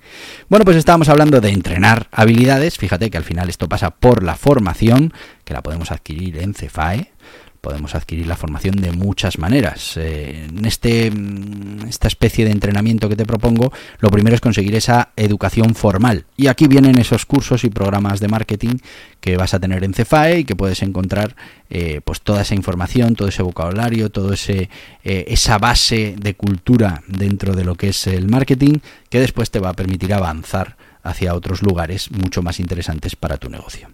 Bueno, 0.48 0.64
pues 0.64 0.76
estábamos 0.76 1.08
hablando 1.08 1.40
de 1.40 1.50
entrenar 1.50 2.08
habilidades. 2.10 2.78
Fíjate 2.78 3.10
que 3.10 3.18
al 3.18 3.24
final 3.24 3.48
esto 3.48 3.68
pasa 3.68 3.90
por 3.90 4.22
la 4.22 4.36
formación, 4.36 5.12
que 5.44 5.54
la 5.54 5.62
podemos 5.62 5.90
adquirir 5.90 6.38
en 6.38 6.54
Cefae 6.54 7.12
podemos 7.60 7.94
adquirir 7.94 8.26
la 8.26 8.36
formación 8.36 8.76
de 8.76 8.92
muchas 8.92 9.38
maneras. 9.38 9.96
Eh, 9.96 10.46
en 10.48 10.64
este, 10.64 11.10
mm, 11.10 11.88
esta 11.88 12.08
especie 12.08 12.44
de 12.44 12.52
entrenamiento 12.52 13.08
que 13.08 13.16
te 13.16 13.26
propongo, 13.26 13.72
lo 13.98 14.08
primero 14.10 14.34
es 14.34 14.40
conseguir 14.40 14.74
esa 14.74 15.10
educación 15.16 15.74
formal. 15.74 16.24
Y 16.36 16.46
aquí 16.46 16.66
vienen 16.66 16.98
esos 16.98 17.26
cursos 17.26 17.64
y 17.64 17.70
programas 17.70 18.20
de 18.20 18.28
marketing 18.28 18.76
que 19.20 19.36
vas 19.36 19.52
a 19.52 19.60
tener 19.60 19.84
en 19.84 19.92
Cefae 19.92 20.40
y 20.40 20.44
que 20.44 20.56
puedes 20.56 20.82
encontrar 20.82 21.36
eh, 21.68 22.00
pues 22.04 22.22
toda 22.22 22.42
esa 22.42 22.54
información, 22.54 23.14
todo 23.14 23.28
ese 23.28 23.42
vocabulario, 23.42 24.10
ese 24.32 24.70
eh, 25.04 25.24
esa 25.28 25.58
base 25.58 26.14
de 26.18 26.34
cultura 26.34 27.02
dentro 27.06 27.54
de 27.54 27.64
lo 27.64 27.74
que 27.74 27.90
es 27.90 28.06
el 28.06 28.28
marketing 28.28 28.78
que 29.10 29.20
después 29.20 29.50
te 29.50 29.60
va 29.60 29.70
a 29.70 29.74
permitir 29.74 30.14
avanzar 30.14 30.77
hacia 31.08 31.34
otros 31.34 31.62
lugares 31.62 32.10
mucho 32.10 32.42
más 32.42 32.60
interesantes 32.60 33.16
para 33.16 33.36
tu 33.36 33.48
negocio. 33.48 33.88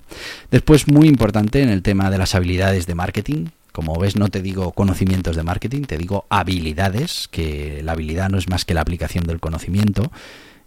Después, 0.50 0.88
muy 0.88 1.08
importante 1.08 1.62
en 1.62 1.68
el 1.68 1.82
tema 1.82 2.10
de 2.10 2.18
las 2.18 2.34
habilidades 2.34 2.86
de 2.86 2.94
marketing, 2.94 3.46
como 3.72 3.98
ves, 3.98 4.14
no 4.14 4.28
te 4.28 4.40
digo 4.40 4.70
conocimientos 4.70 5.34
de 5.34 5.42
marketing, 5.42 5.82
te 5.82 5.98
digo 5.98 6.26
habilidades, 6.28 7.28
que 7.28 7.80
la 7.82 7.92
habilidad 7.92 8.30
no 8.30 8.38
es 8.38 8.48
más 8.48 8.64
que 8.64 8.72
la 8.72 8.80
aplicación 8.80 9.24
del 9.24 9.40
conocimiento 9.40 10.12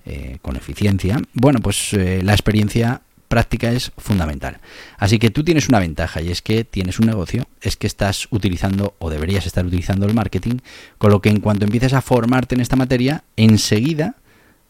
eh, 0.06 0.40
con 0.42 0.58
eficiencia. 0.58 1.22
Bueno, 1.34 1.60
pues 1.60 1.94
eh, 1.94 2.22
la 2.22 2.34
experiencia 2.34 3.02
práctica 3.30 3.72
es 3.72 3.92
fundamental. 3.98 4.60
Así 4.98 5.20
que 5.20 5.30
tú 5.30 5.44
tienes 5.44 5.70
una 5.70 5.80
ventaja 5.80 6.22
y 6.22 6.32
es 6.32 6.42
que 6.42 6.64
tienes 6.64 7.00
un 7.00 7.08
negocio, 7.08 7.48
es 7.62 7.78
que 7.78 7.88
estás 7.88 8.28
utilizando 8.30 8.96
o 9.00 9.10
deberías 9.10 9.46
estar 9.46 9.66
utilizando 9.66 10.06
el 10.06 10.14
marketing, 10.14 10.58
con 10.98 11.12
lo 11.12 11.22
que 11.22 11.30
en 11.30 11.40
cuanto 11.40 11.66
empieces 11.66 11.94
a 11.94 12.02
formarte 12.02 12.56
en 12.56 12.62
esta 12.62 12.76
materia, 12.76 13.24
enseguida 13.36 14.16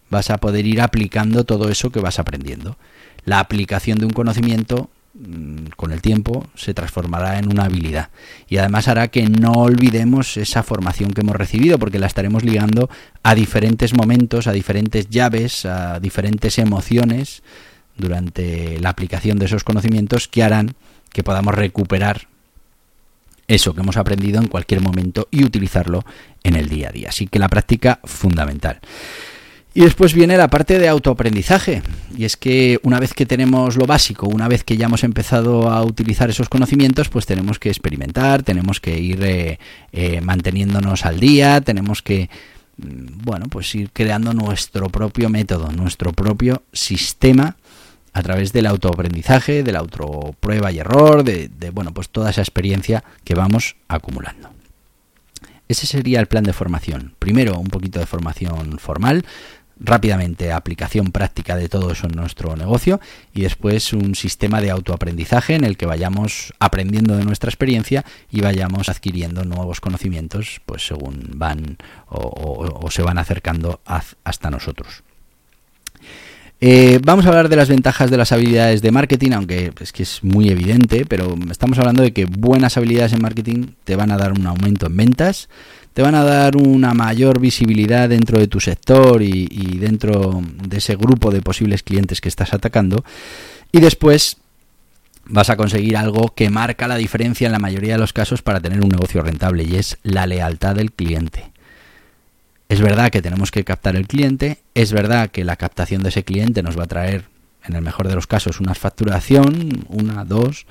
vas 0.10 0.30
a 0.30 0.38
poder 0.38 0.66
ir 0.66 0.82
aplicando 0.82 1.44
todo 1.44 1.70
eso 1.70 1.92
que 1.92 2.00
vas 2.00 2.20
aprendiendo. 2.20 2.78
La 3.26 3.40
aplicación 3.40 4.00
de 4.00 4.06
un 4.06 4.14
conocimiento 4.14 4.90
mm, 5.14 5.68
con 5.76 5.92
el 5.92 6.02
tiempo 6.02 6.46
se 6.56 6.74
transformará 6.74 7.40
en 7.40 7.52
una 7.52 7.66
habilidad 7.66 8.10
y 8.48 8.58
además 8.58 8.88
hará 8.88 9.10
que 9.10 9.28
no 9.28 9.52
olvidemos 9.52 10.38
esa 10.38 10.64
formación 10.64 11.12
que 11.12 11.22
hemos 11.22 11.36
recibido 11.36 11.78
porque 11.80 12.00
la 12.00 12.08
estaremos 12.08 12.44
ligando 12.44 12.90
a 13.24 13.36
diferentes 13.36 13.94
momentos, 13.94 14.48
a 14.48 14.54
diferentes 14.54 15.10
llaves, 15.10 15.66
a 15.66 16.00
diferentes 16.00 16.58
emociones 16.58 17.44
durante 17.98 18.80
la 18.80 18.90
aplicación 18.90 19.40
de 19.40 19.46
esos 19.46 19.64
conocimientos 19.64 20.28
que 20.28 20.44
harán 20.44 20.76
que 21.12 21.24
podamos 21.24 21.56
recuperar 21.56 22.28
eso 23.48 23.74
que 23.74 23.82
hemos 23.82 23.98
aprendido 23.98 24.40
en 24.40 24.48
cualquier 24.48 24.82
momento 24.82 25.28
y 25.32 25.44
utilizarlo 25.44 26.06
en 26.44 26.56
el 26.56 26.70
día 26.70 26.90
a 26.90 26.92
día. 26.92 27.10
Así 27.10 27.28
que 27.28 27.40
la 27.40 27.50
práctica 27.50 28.00
fundamental. 28.04 28.80
Y 29.78 29.82
después 29.82 30.16
viene 30.16 30.38
la 30.38 30.48
parte 30.48 30.80
de 30.80 30.88
autoaprendizaje. 30.88 31.84
Y 32.18 32.26
es 32.26 32.36
que 32.36 32.80
una 32.82 33.00
vez 33.00 33.14
que 33.14 33.28
tenemos 33.28 33.76
lo 33.76 33.86
básico, 33.86 34.26
una 34.26 34.48
vez 34.48 34.64
que 34.64 34.76
ya 34.76 34.88
hemos 34.88 35.04
empezado 35.04 35.70
a 35.70 35.84
utilizar 35.84 36.32
esos 36.32 36.50
conocimientos, 36.50 37.10
pues 37.10 37.28
tenemos 37.28 37.60
que 37.60 37.70
experimentar, 37.70 38.42
tenemos 38.42 38.82
que 38.82 38.98
ir 38.98 39.22
eh, 39.22 39.60
eh, 39.92 40.20
manteniéndonos 40.22 41.06
al 41.06 41.20
día, 41.20 41.62
tenemos 41.62 42.02
que, 42.02 42.28
mm, 42.78 43.24
bueno, 43.24 43.46
pues 43.52 43.76
ir 43.76 43.92
creando 43.94 44.34
nuestro 44.34 44.90
propio 44.90 45.30
método, 45.30 45.72
nuestro 45.72 46.12
propio 46.12 46.64
sistema 46.74 47.56
a 48.14 48.24
través 48.24 48.54
del 48.54 48.66
autoaprendizaje, 48.66 49.62
de 49.62 49.72
la 49.74 49.78
autoprueba 49.78 50.72
y 50.72 50.80
error, 50.80 51.24
de, 51.24 51.50
de 51.50 51.70
bueno, 51.70 51.94
pues 51.94 52.10
toda 52.10 52.32
esa 52.32 52.42
experiencia 52.42 53.04
que 53.24 53.36
vamos 53.36 53.76
acumulando. 53.88 54.50
Ese 55.70 55.86
sería 55.86 56.22
el 56.22 56.28
plan 56.28 56.46
de 56.46 56.54
formación. 56.54 57.14
Primero, 57.20 57.60
un 57.60 57.68
poquito 57.68 58.00
de 58.00 58.06
formación 58.06 58.80
formal, 58.80 59.26
rápidamente 59.80 60.52
aplicación 60.52 61.12
práctica 61.12 61.56
de 61.56 61.70
todo 61.70 61.92
eso 61.92 62.08
en 62.08 62.16
nuestro 62.16 62.56
negocio 62.56 63.00
y 63.34 63.42
después 63.42 63.94
un 63.94 64.16
sistema 64.16 64.62
de 64.62 64.72
autoaprendizaje 64.72 65.56
en 65.56 65.64
el 65.64 65.78
que 65.78 65.86
vayamos 65.86 66.54
aprendiendo 66.60 67.16
de 67.16 67.26
nuestra 67.26 67.50
experiencia 67.50 68.04
y 68.32 68.42
vayamos 68.42 68.90
adquiriendo 68.90 69.44
nuevos 69.44 69.82
conocimientos 69.82 70.62
pues 70.66 70.86
según 70.86 71.32
van 71.36 71.78
o, 72.10 72.88
se 72.90 73.02
van 73.02 73.18
acercando 73.18 73.82
hasta 73.86 74.50
nosotros. 74.50 75.04
Eh, 76.60 77.00
vamos 77.04 77.26
a 77.26 77.30
hablar 77.30 77.50
de 77.50 77.56
las 77.56 77.70
ventajas 77.70 78.10
de 78.10 78.18
las 78.18 78.32
habilidades 78.32 78.82
de 78.82 78.92
marketing, 78.92 79.32
aunque 79.34 79.72
es 79.80 79.92
que 79.92 80.02
es 80.02 80.24
muy 80.24 80.50
evidente, 80.50 81.06
pero 81.06 81.36
estamos 81.52 81.78
hablando 81.78 82.02
de 82.02 82.14
que 82.14 82.26
buenas 82.26 82.78
habilidades 82.78 83.14
en 83.14 83.22
marketing 83.22 83.68
te 83.84 83.96
van 83.96 84.10
a 84.10 84.18
dar 84.18 84.32
un 84.32 84.48
aumento 84.48 84.88
en 84.88 84.98
ventas, 84.98 85.50
te 85.98 86.04
van 86.04 86.14
a 86.14 86.24
dar 86.24 86.58
una 86.58 86.94
mayor 86.94 87.40
visibilidad 87.40 88.08
dentro 88.08 88.38
de 88.38 88.48
tu 88.48 88.60
sector 88.60 89.24
y, 89.24 89.80
dentro 89.80 90.44
de 90.44 90.78
ese 90.78 90.96
grupo 90.96 91.32
de 91.32 91.42
posibles 91.42 91.82
clientes 91.82 92.22
que 92.22 92.30
estás 92.30 92.54
atacando. 92.54 93.04
Y 93.72 93.80
después 93.80 94.38
vas 95.26 95.50
a 95.50 95.58
conseguir 95.58 95.98
algo 95.98 96.36
que 96.36 96.52
marca 96.52 96.88
la 96.88 96.98
diferencia 96.98 97.48
en 97.48 97.52
la 97.52 97.58
mayoría 97.58 97.94
de 97.94 98.00
los 98.00 98.14
casos 98.14 98.44
para 98.44 98.60
tener 98.60 98.84
un 98.84 98.90
negocio 98.90 99.24
rentable 99.24 99.64
y 99.64 99.76
es 99.76 99.98
la 100.04 100.28
lealtad 100.28 100.76
del 100.76 100.92
cliente. 100.92 101.52
Es 102.70 102.80
verdad 102.80 103.10
que 103.10 103.24
tenemos 103.24 103.50
que 103.50 103.64
captar 103.64 103.96
el 103.96 104.06
cliente, 104.06 104.60
es 104.76 104.94
verdad 104.94 105.32
que 105.32 105.46
la 105.46 105.56
captación 105.56 106.04
de 106.04 106.10
ese 106.10 106.24
cliente 106.24 106.62
nos 106.62 106.78
va 106.78 106.84
a 106.84 106.94
traer, 106.94 107.26
en 107.66 107.76
el 107.76 107.82
mejor 107.82 108.08
de 108.08 108.14
los 108.14 108.28
casos, 108.28 108.60
una 108.60 108.76
facturación, 108.76 109.88
una, 109.90 110.26
dos, 110.26 110.68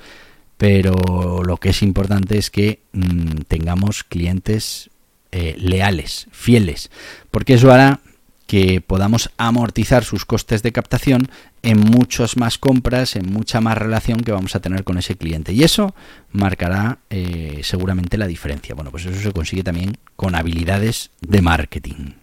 pero 0.57 1.43
lo 1.43 1.57
que 1.57 1.71
es 1.71 1.81
importante 1.83 2.37
es 2.37 2.49
que 2.49 2.79
mm, 2.93 3.41
tengamos 3.49 4.05
clientes 4.05 4.89
eh, 5.31 5.55
leales, 5.57 6.27
fieles, 6.31 6.89
porque 7.31 7.55
eso 7.55 7.71
hará 7.71 7.99
que 8.47 8.79
podamos 8.79 9.29
amortizar 9.37 10.05
sus 10.05 10.25
costes 10.25 10.63
de 10.63 10.71
captación 10.71 11.29
en 11.63 11.79
muchas 11.79 12.37
más 12.37 12.57
compras, 12.57 13.17
en 13.17 13.31
mucha 13.31 13.59
más 13.59 13.77
relación 13.77 14.21
que 14.21 14.31
vamos 14.31 14.55
a 14.55 14.61
tener 14.61 14.85
con 14.85 14.97
ese 14.97 15.17
cliente. 15.17 15.51
Y 15.51 15.63
eso 15.63 15.93
marcará 16.31 16.99
eh, 17.09 17.59
seguramente 17.63 18.17
la 18.17 18.25
diferencia. 18.25 18.73
Bueno, 18.73 18.89
pues 18.89 19.05
eso 19.05 19.19
se 19.21 19.33
consigue 19.33 19.63
también 19.63 19.97
con 20.15 20.33
habilidades 20.33 21.11
de 21.19 21.41
marketing 21.41 22.13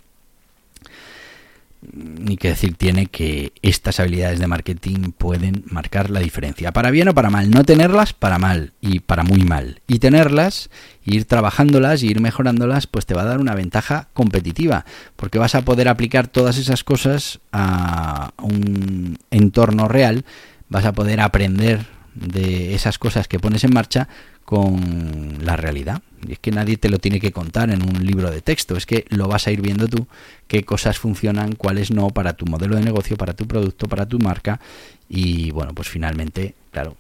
ni 1.93 2.37
que 2.37 2.49
decir 2.49 2.75
tiene 2.75 3.07
que 3.07 3.53
estas 3.63 4.01
habilidades 4.01 4.39
de 4.39 4.47
marketing 4.47 5.13
pueden 5.17 5.65
marcar 5.67 6.11
la 6.11 6.21
diferencia. 6.21 6.73
Para 6.73 6.91
bien 6.91 7.09
o 7.09 7.15
para 7.15 7.31
mal. 7.31 7.51
No 7.51 7.65
tenerlas 7.65 8.13
para 8.13 8.39
mal 8.39 8.73
y 8.81 9.01
para 9.01 9.23
muy 9.23 9.45
mal. 9.45 9.81
Y 9.87 9.99
tenerlas, 9.99 10.71
ir 11.05 11.25
trabajándolas 11.25 12.03
y 12.03 12.09
ir 12.09 12.21
mejorándolas, 12.21 12.87
pues 12.87 13.07
te 13.07 13.15
va 13.15 13.23
a 13.23 13.27
dar 13.27 13.41
una 13.41 13.55
ventaja 13.55 14.09
competitiva. 14.13 14.85
Porque 15.17 15.39
vas 15.39 15.55
a 15.55 15.63
poder 15.63 15.89
aplicar 15.89 16.29
todas 16.29 16.59
esas 16.59 16.85
cosas 16.85 17.41
a 17.53 18.33
un 18.43 19.19
entorno 19.31 19.89
real. 19.89 20.25
Vas 20.69 20.85
a 20.85 20.93
poder 20.93 21.21
aprender 21.21 21.87
de 22.15 22.75
esas 22.75 22.99
cosas 22.99 23.29
que 23.29 23.39
pones 23.39 23.65
en 23.65 23.75
marcha 23.75 24.09
con 24.45 25.39
la 25.43 25.57
realidad. 25.57 26.03
Y 26.27 26.33
es 26.33 26.39
que 26.39 26.51
nadie 26.51 26.77
te 26.77 26.89
lo 26.89 26.99
tiene 26.99 27.21
que 27.21 27.33
contar 27.33 27.71
en 27.71 27.83
un 27.83 28.05
libro 28.05 28.31
de 28.31 28.41
texto, 28.41 28.77
es 28.77 28.87
que 28.87 29.05
lo 29.09 29.29
vas 29.29 29.47
a 29.47 29.53
ir 29.53 29.61
viendo 29.61 29.89
tú, 29.89 30.07
qué 30.47 30.65
cosas 30.65 30.99
funcionan, 30.99 31.55
cuáles 31.55 31.91
no, 31.91 32.09
para 32.09 32.35
tu 32.35 32.47
modelo 32.47 32.77
de 32.77 32.83
negocio, 32.83 33.17
para 33.17 33.35
tu 33.35 33.47
producto, 33.47 33.89
para 33.89 34.07
tu 34.07 34.19
marca. 34.19 34.61
Y 35.09 35.51
bueno, 35.51 35.75
pues 35.75 35.89
finalmente, 35.89 36.55
claro, 36.71 36.97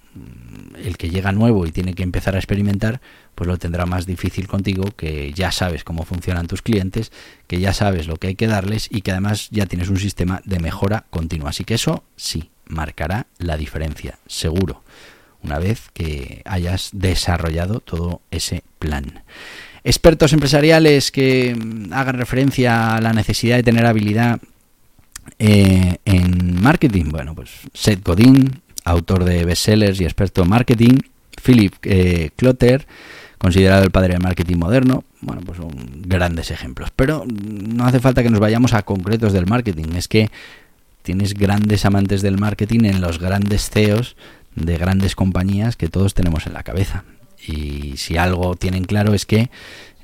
el 0.82 0.96
que 0.96 1.10
llega 1.10 1.32
nuevo 1.32 1.66
y 1.66 1.72
tiene 1.72 1.94
que 1.94 2.02
empezar 2.02 2.34
a 2.34 2.38
experimentar, 2.38 3.00
pues 3.34 3.48
lo 3.48 3.56
tendrá 3.56 3.86
más 3.86 4.06
difícil 4.06 4.46
contigo, 4.46 4.84
que 4.96 5.32
ya 5.32 5.50
sabes 5.52 5.84
cómo 5.84 6.04
funcionan 6.04 6.46
tus 6.46 6.62
clientes, 6.62 7.12
que 7.46 7.60
ya 7.60 7.72
sabes 7.72 8.06
lo 8.06 8.16
que 8.16 8.28
hay 8.28 8.34
que 8.34 8.46
darles 8.46 8.88
y 8.90 9.00
que 9.00 9.12
además 9.12 9.48
ya 9.50 9.66
tienes 9.66 9.88
un 9.88 9.98
sistema 9.98 10.42
de 10.44 10.60
mejora 10.60 11.06
continua. 11.10 11.50
Así 11.50 11.64
que 11.64 11.74
eso 11.74 12.04
sí, 12.16 12.50
marcará 12.66 13.26
la 13.38 13.56
diferencia, 13.56 14.18
seguro 14.26 14.82
una 15.44 15.58
vez 15.58 15.90
que 15.92 16.42
hayas 16.46 16.90
desarrollado 16.92 17.80
todo 17.80 18.22
ese 18.30 18.64
plan. 18.78 19.22
Expertos 19.84 20.32
empresariales 20.32 21.12
que 21.12 21.54
mm, 21.54 21.92
hagan 21.92 22.18
referencia 22.18 22.96
a 22.96 23.00
la 23.00 23.12
necesidad 23.12 23.56
de 23.56 23.62
tener 23.62 23.84
habilidad 23.86 24.40
eh, 25.38 25.98
en 26.04 26.62
marketing. 26.62 27.10
Bueno, 27.10 27.34
pues 27.34 27.50
Seth 27.74 28.02
Godin, 28.04 28.62
autor 28.84 29.24
de 29.24 29.44
bestsellers 29.44 30.00
y 30.00 30.04
experto 30.04 30.42
en 30.42 30.48
marketing. 30.48 30.98
Philip 31.42 31.74
eh, 31.82 32.30
Clotter, 32.36 32.86
considerado 33.36 33.84
el 33.84 33.90
padre 33.90 34.14
del 34.14 34.22
marketing 34.22 34.56
moderno. 34.56 35.04
Bueno, 35.20 35.42
pues 35.44 35.58
son 35.58 35.70
grandes 36.06 36.50
ejemplos. 36.50 36.90
Pero 36.96 37.24
no 37.26 37.84
hace 37.84 38.00
falta 38.00 38.22
que 38.22 38.30
nos 38.30 38.40
vayamos 38.40 38.72
a 38.72 38.82
concretos 38.82 39.34
del 39.34 39.46
marketing. 39.46 39.94
Es 39.96 40.08
que 40.08 40.30
tienes 41.04 41.34
grandes 41.34 41.84
amantes 41.84 42.22
del 42.22 42.38
marketing 42.38 42.86
en 42.86 43.02
los 43.02 43.18
grandes 43.18 43.68
CEOs 43.68 44.16
de 44.56 44.78
grandes 44.78 45.14
compañías 45.14 45.76
que 45.76 45.88
todos 45.88 46.14
tenemos 46.14 46.46
en 46.46 46.54
la 46.54 46.62
cabeza. 46.62 47.04
Y 47.46 47.98
si 47.98 48.16
algo 48.16 48.56
tienen 48.56 48.84
claro 48.84 49.12
es 49.12 49.26
que 49.26 49.50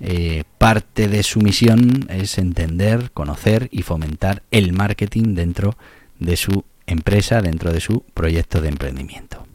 eh, 0.00 0.44
parte 0.58 1.08
de 1.08 1.22
su 1.22 1.40
misión 1.40 2.06
es 2.10 2.36
entender, 2.36 3.12
conocer 3.12 3.68
y 3.72 3.80
fomentar 3.80 4.42
el 4.50 4.74
marketing 4.74 5.34
dentro 5.34 5.74
de 6.18 6.36
su 6.36 6.64
empresa, 6.86 7.40
dentro 7.40 7.72
de 7.72 7.80
su 7.80 8.02
proyecto 8.12 8.60
de 8.60 8.68
emprendimiento. 8.68 9.46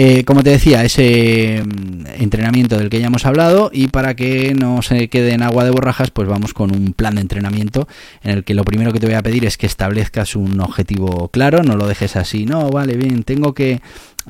Eh, 0.00 0.22
como 0.22 0.44
te 0.44 0.50
decía, 0.50 0.84
ese 0.84 1.60
mm, 1.60 2.22
entrenamiento 2.22 2.78
del 2.78 2.88
que 2.88 3.00
ya 3.00 3.08
hemos 3.08 3.26
hablado 3.26 3.68
y 3.72 3.88
para 3.88 4.14
que 4.14 4.54
no 4.54 4.80
se 4.80 5.08
quede 5.08 5.32
en 5.32 5.42
agua 5.42 5.64
de 5.64 5.72
borrajas, 5.72 6.12
pues 6.12 6.28
vamos 6.28 6.54
con 6.54 6.70
un 6.70 6.92
plan 6.92 7.16
de 7.16 7.22
entrenamiento 7.22 7.88
en 8.22 8.30
el 8.30 8.44
que 8.44 8.54
lo 8.54 8.62
primero 8.62 8.92
que 8.92 9.00
te 9.00 9.06
voy 9.06 9.16
a 9.16 9.22
pedir 9.24 9.44
es 9.44 9.58
que 9.58 9.66
establezcas 9.66 10.36
un 10.36 10.60
objetivo 10.60 11.30
claro, 11.30 11.64
no 11.64 11.76
lo 11.76 11.88
dejes 11.88 12.14
así, 12.14 12.46
no, 12.46 12.70
vale, 12.70 12.96
bien, 12.96 13.24
tengo 13.24 13.54
que 13.54 13.82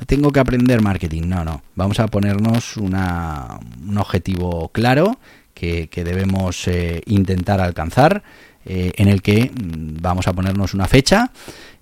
tengo 0.07 0.31
que 0.31 0.39
aprender 0.39 0.81
marketing. 0.81 1.27
No, 1.27 1.45
no, 1.45 1.61
vamos 1.75 1.99
a 1.99 2.07
ponernos 2.07 2.75
una, 2.75 3.59
un 3.87 3.99
objetivo 3.99 4.69
claro 4.69 5.19
que, 5.53 5.87
debemos 5.93 6.67
eh, 6.67 7.03
intentar 7.05 7.61
alcanzar, 7.61 8.23
eh, 8.65 8.93
en 8.95 9.07
el 9.07 9.21
que 9.21 9.51
mm, 9.53 10.01
vamos 10.01 10.27
a 10.27 10.33
ponernos 10.33 10.73
una 10.73 10.87
fecha 10.87 11.29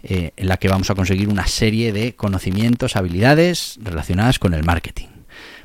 eh, 0.09 0.31
en 0.37 0.47
la 0.47 0.55
que 0.55 0.69
vamos 0.69 0.89
a 0.89 0.95
conseguir 0.95 1.27
una 1.27 1.47
serie 1.47 1.91
de 1.91 2.15
conocimientos, 2.15 2.95
habilidades 2.95 3.77
relacionadas 3.83 4.39
con 4.39 4.53
el 4.53 4.63
marketing. 4.63 5.07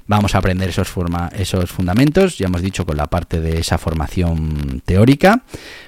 Vamos 0.08 0.34
a 0.34 0.38
aprender 0.38 0.68
esos, 0.68 0.92
esos 1.32 1.70
fundamentos, 1.70 2.38
ya 2.38 2.46
hemos 2.46 2.60
dicho 2.60 2.84
con 2.84 2.96
la 2.96 3.06
parte 3.06 3.40
de 3.40 3.60
esa 3.60 3.78
formación 3.78 4.82
teórica. 4.84 5.44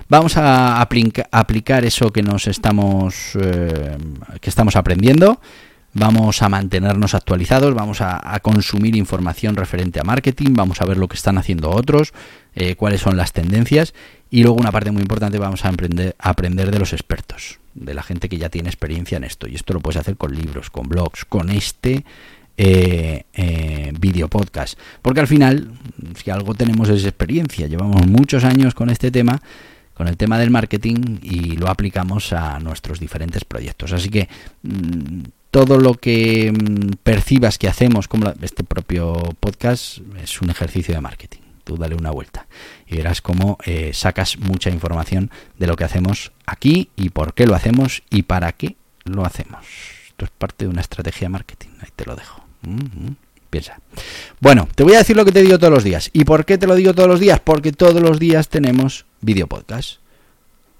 Vamos 0.08 0.36
a 0.36 0.80
aplicar 0.80 1.84
eso 1.84 2.12
que 2.12 2.22
nos 2.22 2.46
estamos, 2.46 3.32
eh, 3.40 3.98
que 4.40 4.50
estamos 4.50 4.76
aprendiendo. 4.76 5.40
Vamos 5.92 6.40
a 6.40 6.48
mantenernos 6.48 7.14
actualizados, 7.14 7.74
vamos 7.74 8.00
a, 8.02 8.38
consumir 8.40 8.94
información 8.94 9.56
referente 9.56 9.98
a 9.98 10.04
marketing, 10.04 10.50
vamos 10.52 10.80
a 10.80 10.84
ver 10.84 10.96
lo 10.96 11.08
que 11.08 11.16
están 11.16 11.38
haciendo 11.38 11.70
otros, 11.70 12.12
eh, 12.54 12.76
cuáles 12.76 13.00
son 13.00 13.16
las 13.16 13.32
tendencias 13.32 13.94
y 14.30 14.44
luego 14.44 14.58
una 14.58 14.70
parte 14.70 14.92
muy 14.92 15.02
importante 15.02 15.38
vamos 15.38 15.64
a 15.64 15.72
aprender 16.18 16.70
de 16.70 16.78
los 16.78 16.92
expertos 16.92 17.58
de 17.74 17.94
la 17.94 18.02
gente 18.02 18.28
que 18.28 18.38
ya 18.38 18.48
tiene 18.48 18.68
experiencia 18.68 19.16
en 19.16 19.24
esto. 19.24 19.48
Y 19.48 19.54
esto 19.54 19.74
lo 19.74 19.80
puedes 19.80 20.00
hacer 20.00 20.16
con 20.16 20.34
libros, 20.34 20.70
con 20.70 20.88
blogs, 20.88 21.24
con 21.24 21.50
este 21.50 22.04
eh, 22.56 23.24
eh, 23.32 23.92
video 23.98 24.28
podcast. 24.28 24.78
Porque 25.02 25.20
al 25.20 25.26
final, 25.26 25.72
si 26.22 26.30
algo 26.30 26.54
tenemos 26.54 26.88
es 26.88 27.04
experiencia, 27.04 27.66
llevamos 27.66 28.06
muchos 28.06 28.44
años 28.44 28.74
con 28.74 28.90
este 28.90 29.10
tema, 29.10 29.40
con 29.92 30.08
el 30.08 30.16
tema 30.16 30.38
del 30.38 30.50
marketing 30.50 31.18
y 31.22 31.56
lo 31.56 31.68
aplicamos 31.68 32.32
a 32.32 32.58
nuestros 32.60 33.00
diferentes 33.00 33.44
proyectos. 33.44 33.92
Así 33.92 34.08
que 34.08 34.28
mm, 34.62 35.22
todo 35.50 35.78
lo 35.78 35.94
que 35.94 36.52
mm, 36.52 36.96
percibas 37.02 37.58
que 37.58 37.68
hacemos, 37.68 38.08
como 38.08 38.32
este 38.40 38.64
propio 38.64 39.14
podcast, 39.40 39.98
es 40.22 40.40
un 40.40 40.50
ejercicio 40.50 40.94
de 40.94 41.00
marketing 41.00 41.43
tú 41.64 41.76
dale 41.76 41.94
una 41.94 42.10
vuelta 42.10 42.46
y 42.86 42.96
verás 42.96 43.20
cómo 43.20 43.58
eh, 43.64 43.90
sacas 43.92 44.38
mucha 44.38 44.70
información 44.70 45.30
de 45.58 45.66
lo 45.66 45.76
que 45.76 45.84
hacemos 45.84 46.32
aquí 46.46 46.90
y 46.96 47.10
por 47.10 47.34
qué 47.34 47.46
lo 47.46 47.54
hacemos 47.54 48.02
y 48.10 48.22
para 48.22 48.52
qué 48.52 48.76
lo 49.04 49.24
hacemos. 49.24 49.66
Esto 50.06 50.26
es 50.26 50.30
parte 50.30 50.66
de 50.66 50.70
una 50.70 50.80
estrategia 50.80 51.26
de 51.26 51.30
marketing, 51.30 51.70
ahí 51.80 51.88
te 51.96 52.04
lo 52.04 52.14
dejo. 52.14 52.44
Piensa. 53.50 53.80
Bueno, 54.40 54.68
te 54.74 54.82
voy 54.82 54.94
a 54.94 54.98
decir 54.98 55.16
lo 55.16 55.24
que 55.24 55.32
te 55.32 55.42
digo 55.42 55.58
todos 55.58 55.72
los 55.72 55.84
días. 55.84 56.10
¿Y 56.12 56.24
por 56.24 56.44
qué 56.44 56.58
te 56.58 56.66
lo 56.66 56.74
digo 56.74 56.92
todos 56.92 57.08
los 57.08 57.20
días? 57.20 57.40
Porque 57.40 57.72
todos 57.72 58.00
los 58.00 58.18
días 58.18 58.48
tenemos 58.48 59.06
video 59.20 59.46
podcast. 59.46 60.03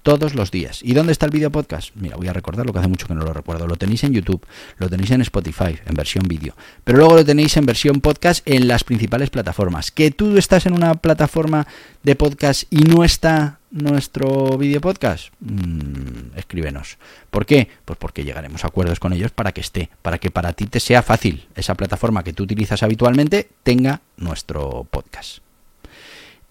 Todos 0.05 0.35
los 0.35 0.51
días. 0.51 0.81
¿Y 0.83 0.93
dónde 0.93 1.11
está 1.11 1.25
el 1.25 1.31
vídeo 1.31 1.51
podcast? 1.51 1.89
Mira, 1.95 2.15
voy 2.15 2.27
a 2.27 2.33
recordar 2.33 2.63
lo 2.63 2.71
que 2.71 2.77
hace 2.77 2.87
mucho 2.87 3.07
que 3.07 3.15
no 3.15 3.25
lo 3.25 3.33
recuerdo. 3.33 3.65
Lo 3.65 3.75
tenéis 3.75 4.03
en 4.03 4.13
YouTube, 4.13 4.45
lo 4.77 4.87
tenéis 4.87 5.09
en 5.09 5.21
Spotify, 5.21 5.79
en 5.83 5.95
versión 5.95 6.25
vídeo, 6.27 6.55
pero 6.83 6.99
luego 6.99 7.15
lo 7.15 7.25
tenéis 7.25 7.57
en 7.57 7.65
versión 7.65 8.01
podcast 8.01 8.47
en 8.47 8.67
las 8.67 8.83
principales 8.83 9.31
plataformas. 9.31 9.89
Que 9.89 10.11
tú 10.11 10.37
estás 10.37 10.67
en 10.67 10.73
una 10.73 10.93
plataforma 10.93 11.65
de 12.03 12.15
podcast 12.15 12.71
y 12.71 12.81
no 12.81 13.03
está 13.03 13.57
nuestro 13.71 14.59
vídeo 14.59 14.79
podcast, 14.79 15.33
mm, 15.39 16.37
escríbenos. 16.37 16.99
¿Por 17.31 17.47
qué? 17.47 17.67
Pues 17.83 17.97
porque 17.97 18.23
llegaremos 18.23 18.63
a 18.63 18.67
acuerdos 18.67 18.99
con 18.99 19.11
ellos 19.11 19.31
para 19.31 19.53
que 19.53 19.61
esté, 19.61 19.89
para 20.03 20.19
que 20.19 20.29
para 20.29 20.53
ti 20.53 20.67
te 20.67 20.79
sea 20.79 21.01
fácil 21.01 21.47
esa 21.55 21.73
plataforma 21.73 22.23
que 22.23 22.31
tú 22.31 22.43
utilizas 22.43 22.83
habitualmente 22.83 23.49
tenga 23.63 24.01
nuestro 24.17 24.85
podcast. 24.87 25.39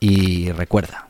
Y 0.00 0.50
recuerda, 0.50 1.06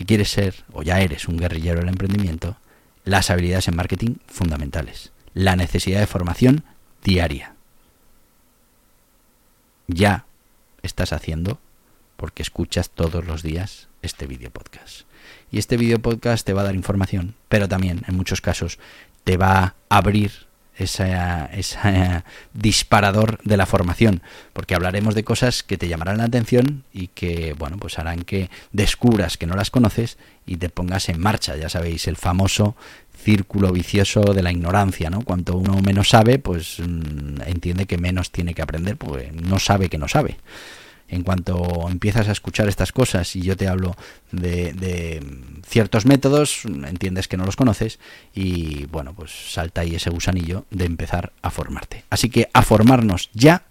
si 0.00 0.06
quieres 0.06 0.30
ser 0.30 0.54
o 0.72 0.82
ya 0.82 1.02
eres 1.02 1.28
un 1.28 1.36
guerrillero 1.36 1.80
del 1.80 1.90
emprendimiento, 1.90 2.56
las 3.04 3.28
habilidades 3.28 3.68
en 3.68 3.76
marketing 3.76 4.14
fundamentales, 4.28 5.12
la 5.34 5.56
necesidad 5.56 6.00
de 6.00 6.06
formación 6.06 6.64
diaria. 7.04 7.52
Ya 9.88 10.24
estás 10.80 11.12
haciendo 11.12 11.58
porque 12.16 12.42
escuchas 12.42 12.88
todos 12.88 13.26
los 13.26 13.42
días 13.42 13.88
este 14.00 14.26
vídeo 14.26 14.50
podcast. 14.50 15.02
Y 15.50 15.58
este 15.58 15.76
vídeo 15.76 15.98
podcast 15.98 16.46
te 16.46 16.54
va 16.54 16.62
a 16.62 16.64
dar 16.64 16.76
información, 16.76 17.34
pero 17.50 17.68
también 17.68 18.00
en 18.08 18.16
muchos 18.16 18.40
casos 18.40 18.78
te 19.24 19.36
va 19.36 19.74
a 19.90 19.98
abrir 19.98 20.46
ese 20.80 22.24
disparador 22.54 23.38
de 23.44 23.56
la 23.56 23.66
formación, 23.66 24.22
porque 24.52 24.74
hablaremos 24.74 25.14
de 25.14 25.24
cosas 25.24 25.62
que 25.62 25.76
te 25.76 25.88
llamarán 25.88 26.18
la 26.18 26.24
atención 26.24 26.84
y 26.92 27.08
que, 27.08 27.54
bueno, 27.58 27.76
pues 27.78 27.98
harán 27.98 28.22
que 28.22 28.50
descubras 28.72 29.36
que 29.36 29.46
no 29.46 29.54
las 29.54 29.70
conoces 29.70 30.18
y 30.46 30.56
te 30.56 30.68
pongas 30.68 31.08
en 31.08 31.20
marcha, 31.20 31.56
ya 31.56 31.68
sabéis, 31.68 32.08
el 32.08 32.16
famoso 32.16 32.76
círculo 33.22 33.70
vicioso 33.72 34.22
de 34.22 34.42
la 34.42 34.50
ignorancia, 34.50 35.10
¿no? 35.10 35.20
Cuanto 35.22 35.56
uno 35.56 35.80
menos 35.82 36.08
sabe, 36.08 36.38
pues 36.38 36.78
mm, 36.80 37.42
entiende 37.46 37.86
que 37.86 37.98
menos 37.98 38.30
tiene 38.30 38.54
que 38.54 38.62
aprender, 38.62 38.96
porque 38.96 39.30
no 39.32 39.58
sabe 39.58 39.88
que 39.88 39.98
no 39.98 40.08
sabe 40.08 40.38
en 41.10 41.24
cuanto 41.24 41.88
empiezas 41.88 42.28
a 42.28 42.32
escuchar 42.32 42.68
estas 42.68 42.92
cosas 42.92 43.34
y 43.34 43.42
yo 43.42 43.56
te 43.56 43.68
hablo 43.68 43.96
de, 44.30 45.20
ciertos 45.66 46.06
métodos, 46.06 46.64
entiendes 46.64 47.28
que 47.28 47.36
no 47.36 47.44
los 47.44 47.56
conoces 47.56 47.98
y 48.34 48.86
bueno, 48.86 49.12
pues 49.14 49.30
salta 49.52 49.80
ahí 49.80 49.96
ese 49.96 50.10
gusanillo 50.10 50.66
de 50.70 50.84
empezar 50.84 51.32
a 51.42 51.50
formarte. 51.50 52.04
Así 52.10 52.30
que 52.30 52.48
a 52.52 52.62
formarnos 52.62 53.30
ya 53.34 53.64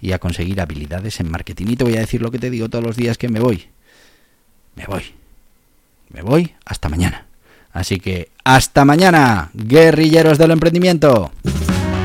y 0.00 0.12
a 0.12 0.18
conseguir 0.18 0.60
habilidades 0.60 1.18
en 1.20 1.30
marketing. 1.30 1.66
Y 1.68 1.76
te 1.76 1.84
voy 1.84 1.96
a 1.96 2.00
decir 2.00 2.22
lo 2.22 2.30
que 2.30 2.38
te 2.38 2.50
digo 2.50 2.68
todos 2.68 2.84
los 2.84 2.96
días 2.96 3.18
que 3.18 3.28
me 3.28 3.40
voy. 3.40 3.66
Me 4.76 4.86
voy. 4.86 5.02
Me 6.10 6.22
voy 6.22 6.54
hasta 6.64 6.88
mañana. 6.88 7.26
Así 7.72 7.98
que 7.98 8.30
hasta 8.44 8.84
mañana, 8.84 9.50
guerrilleros 9.54 10.38
del 10.38 10.52
emprendimiento. 10.52 11.32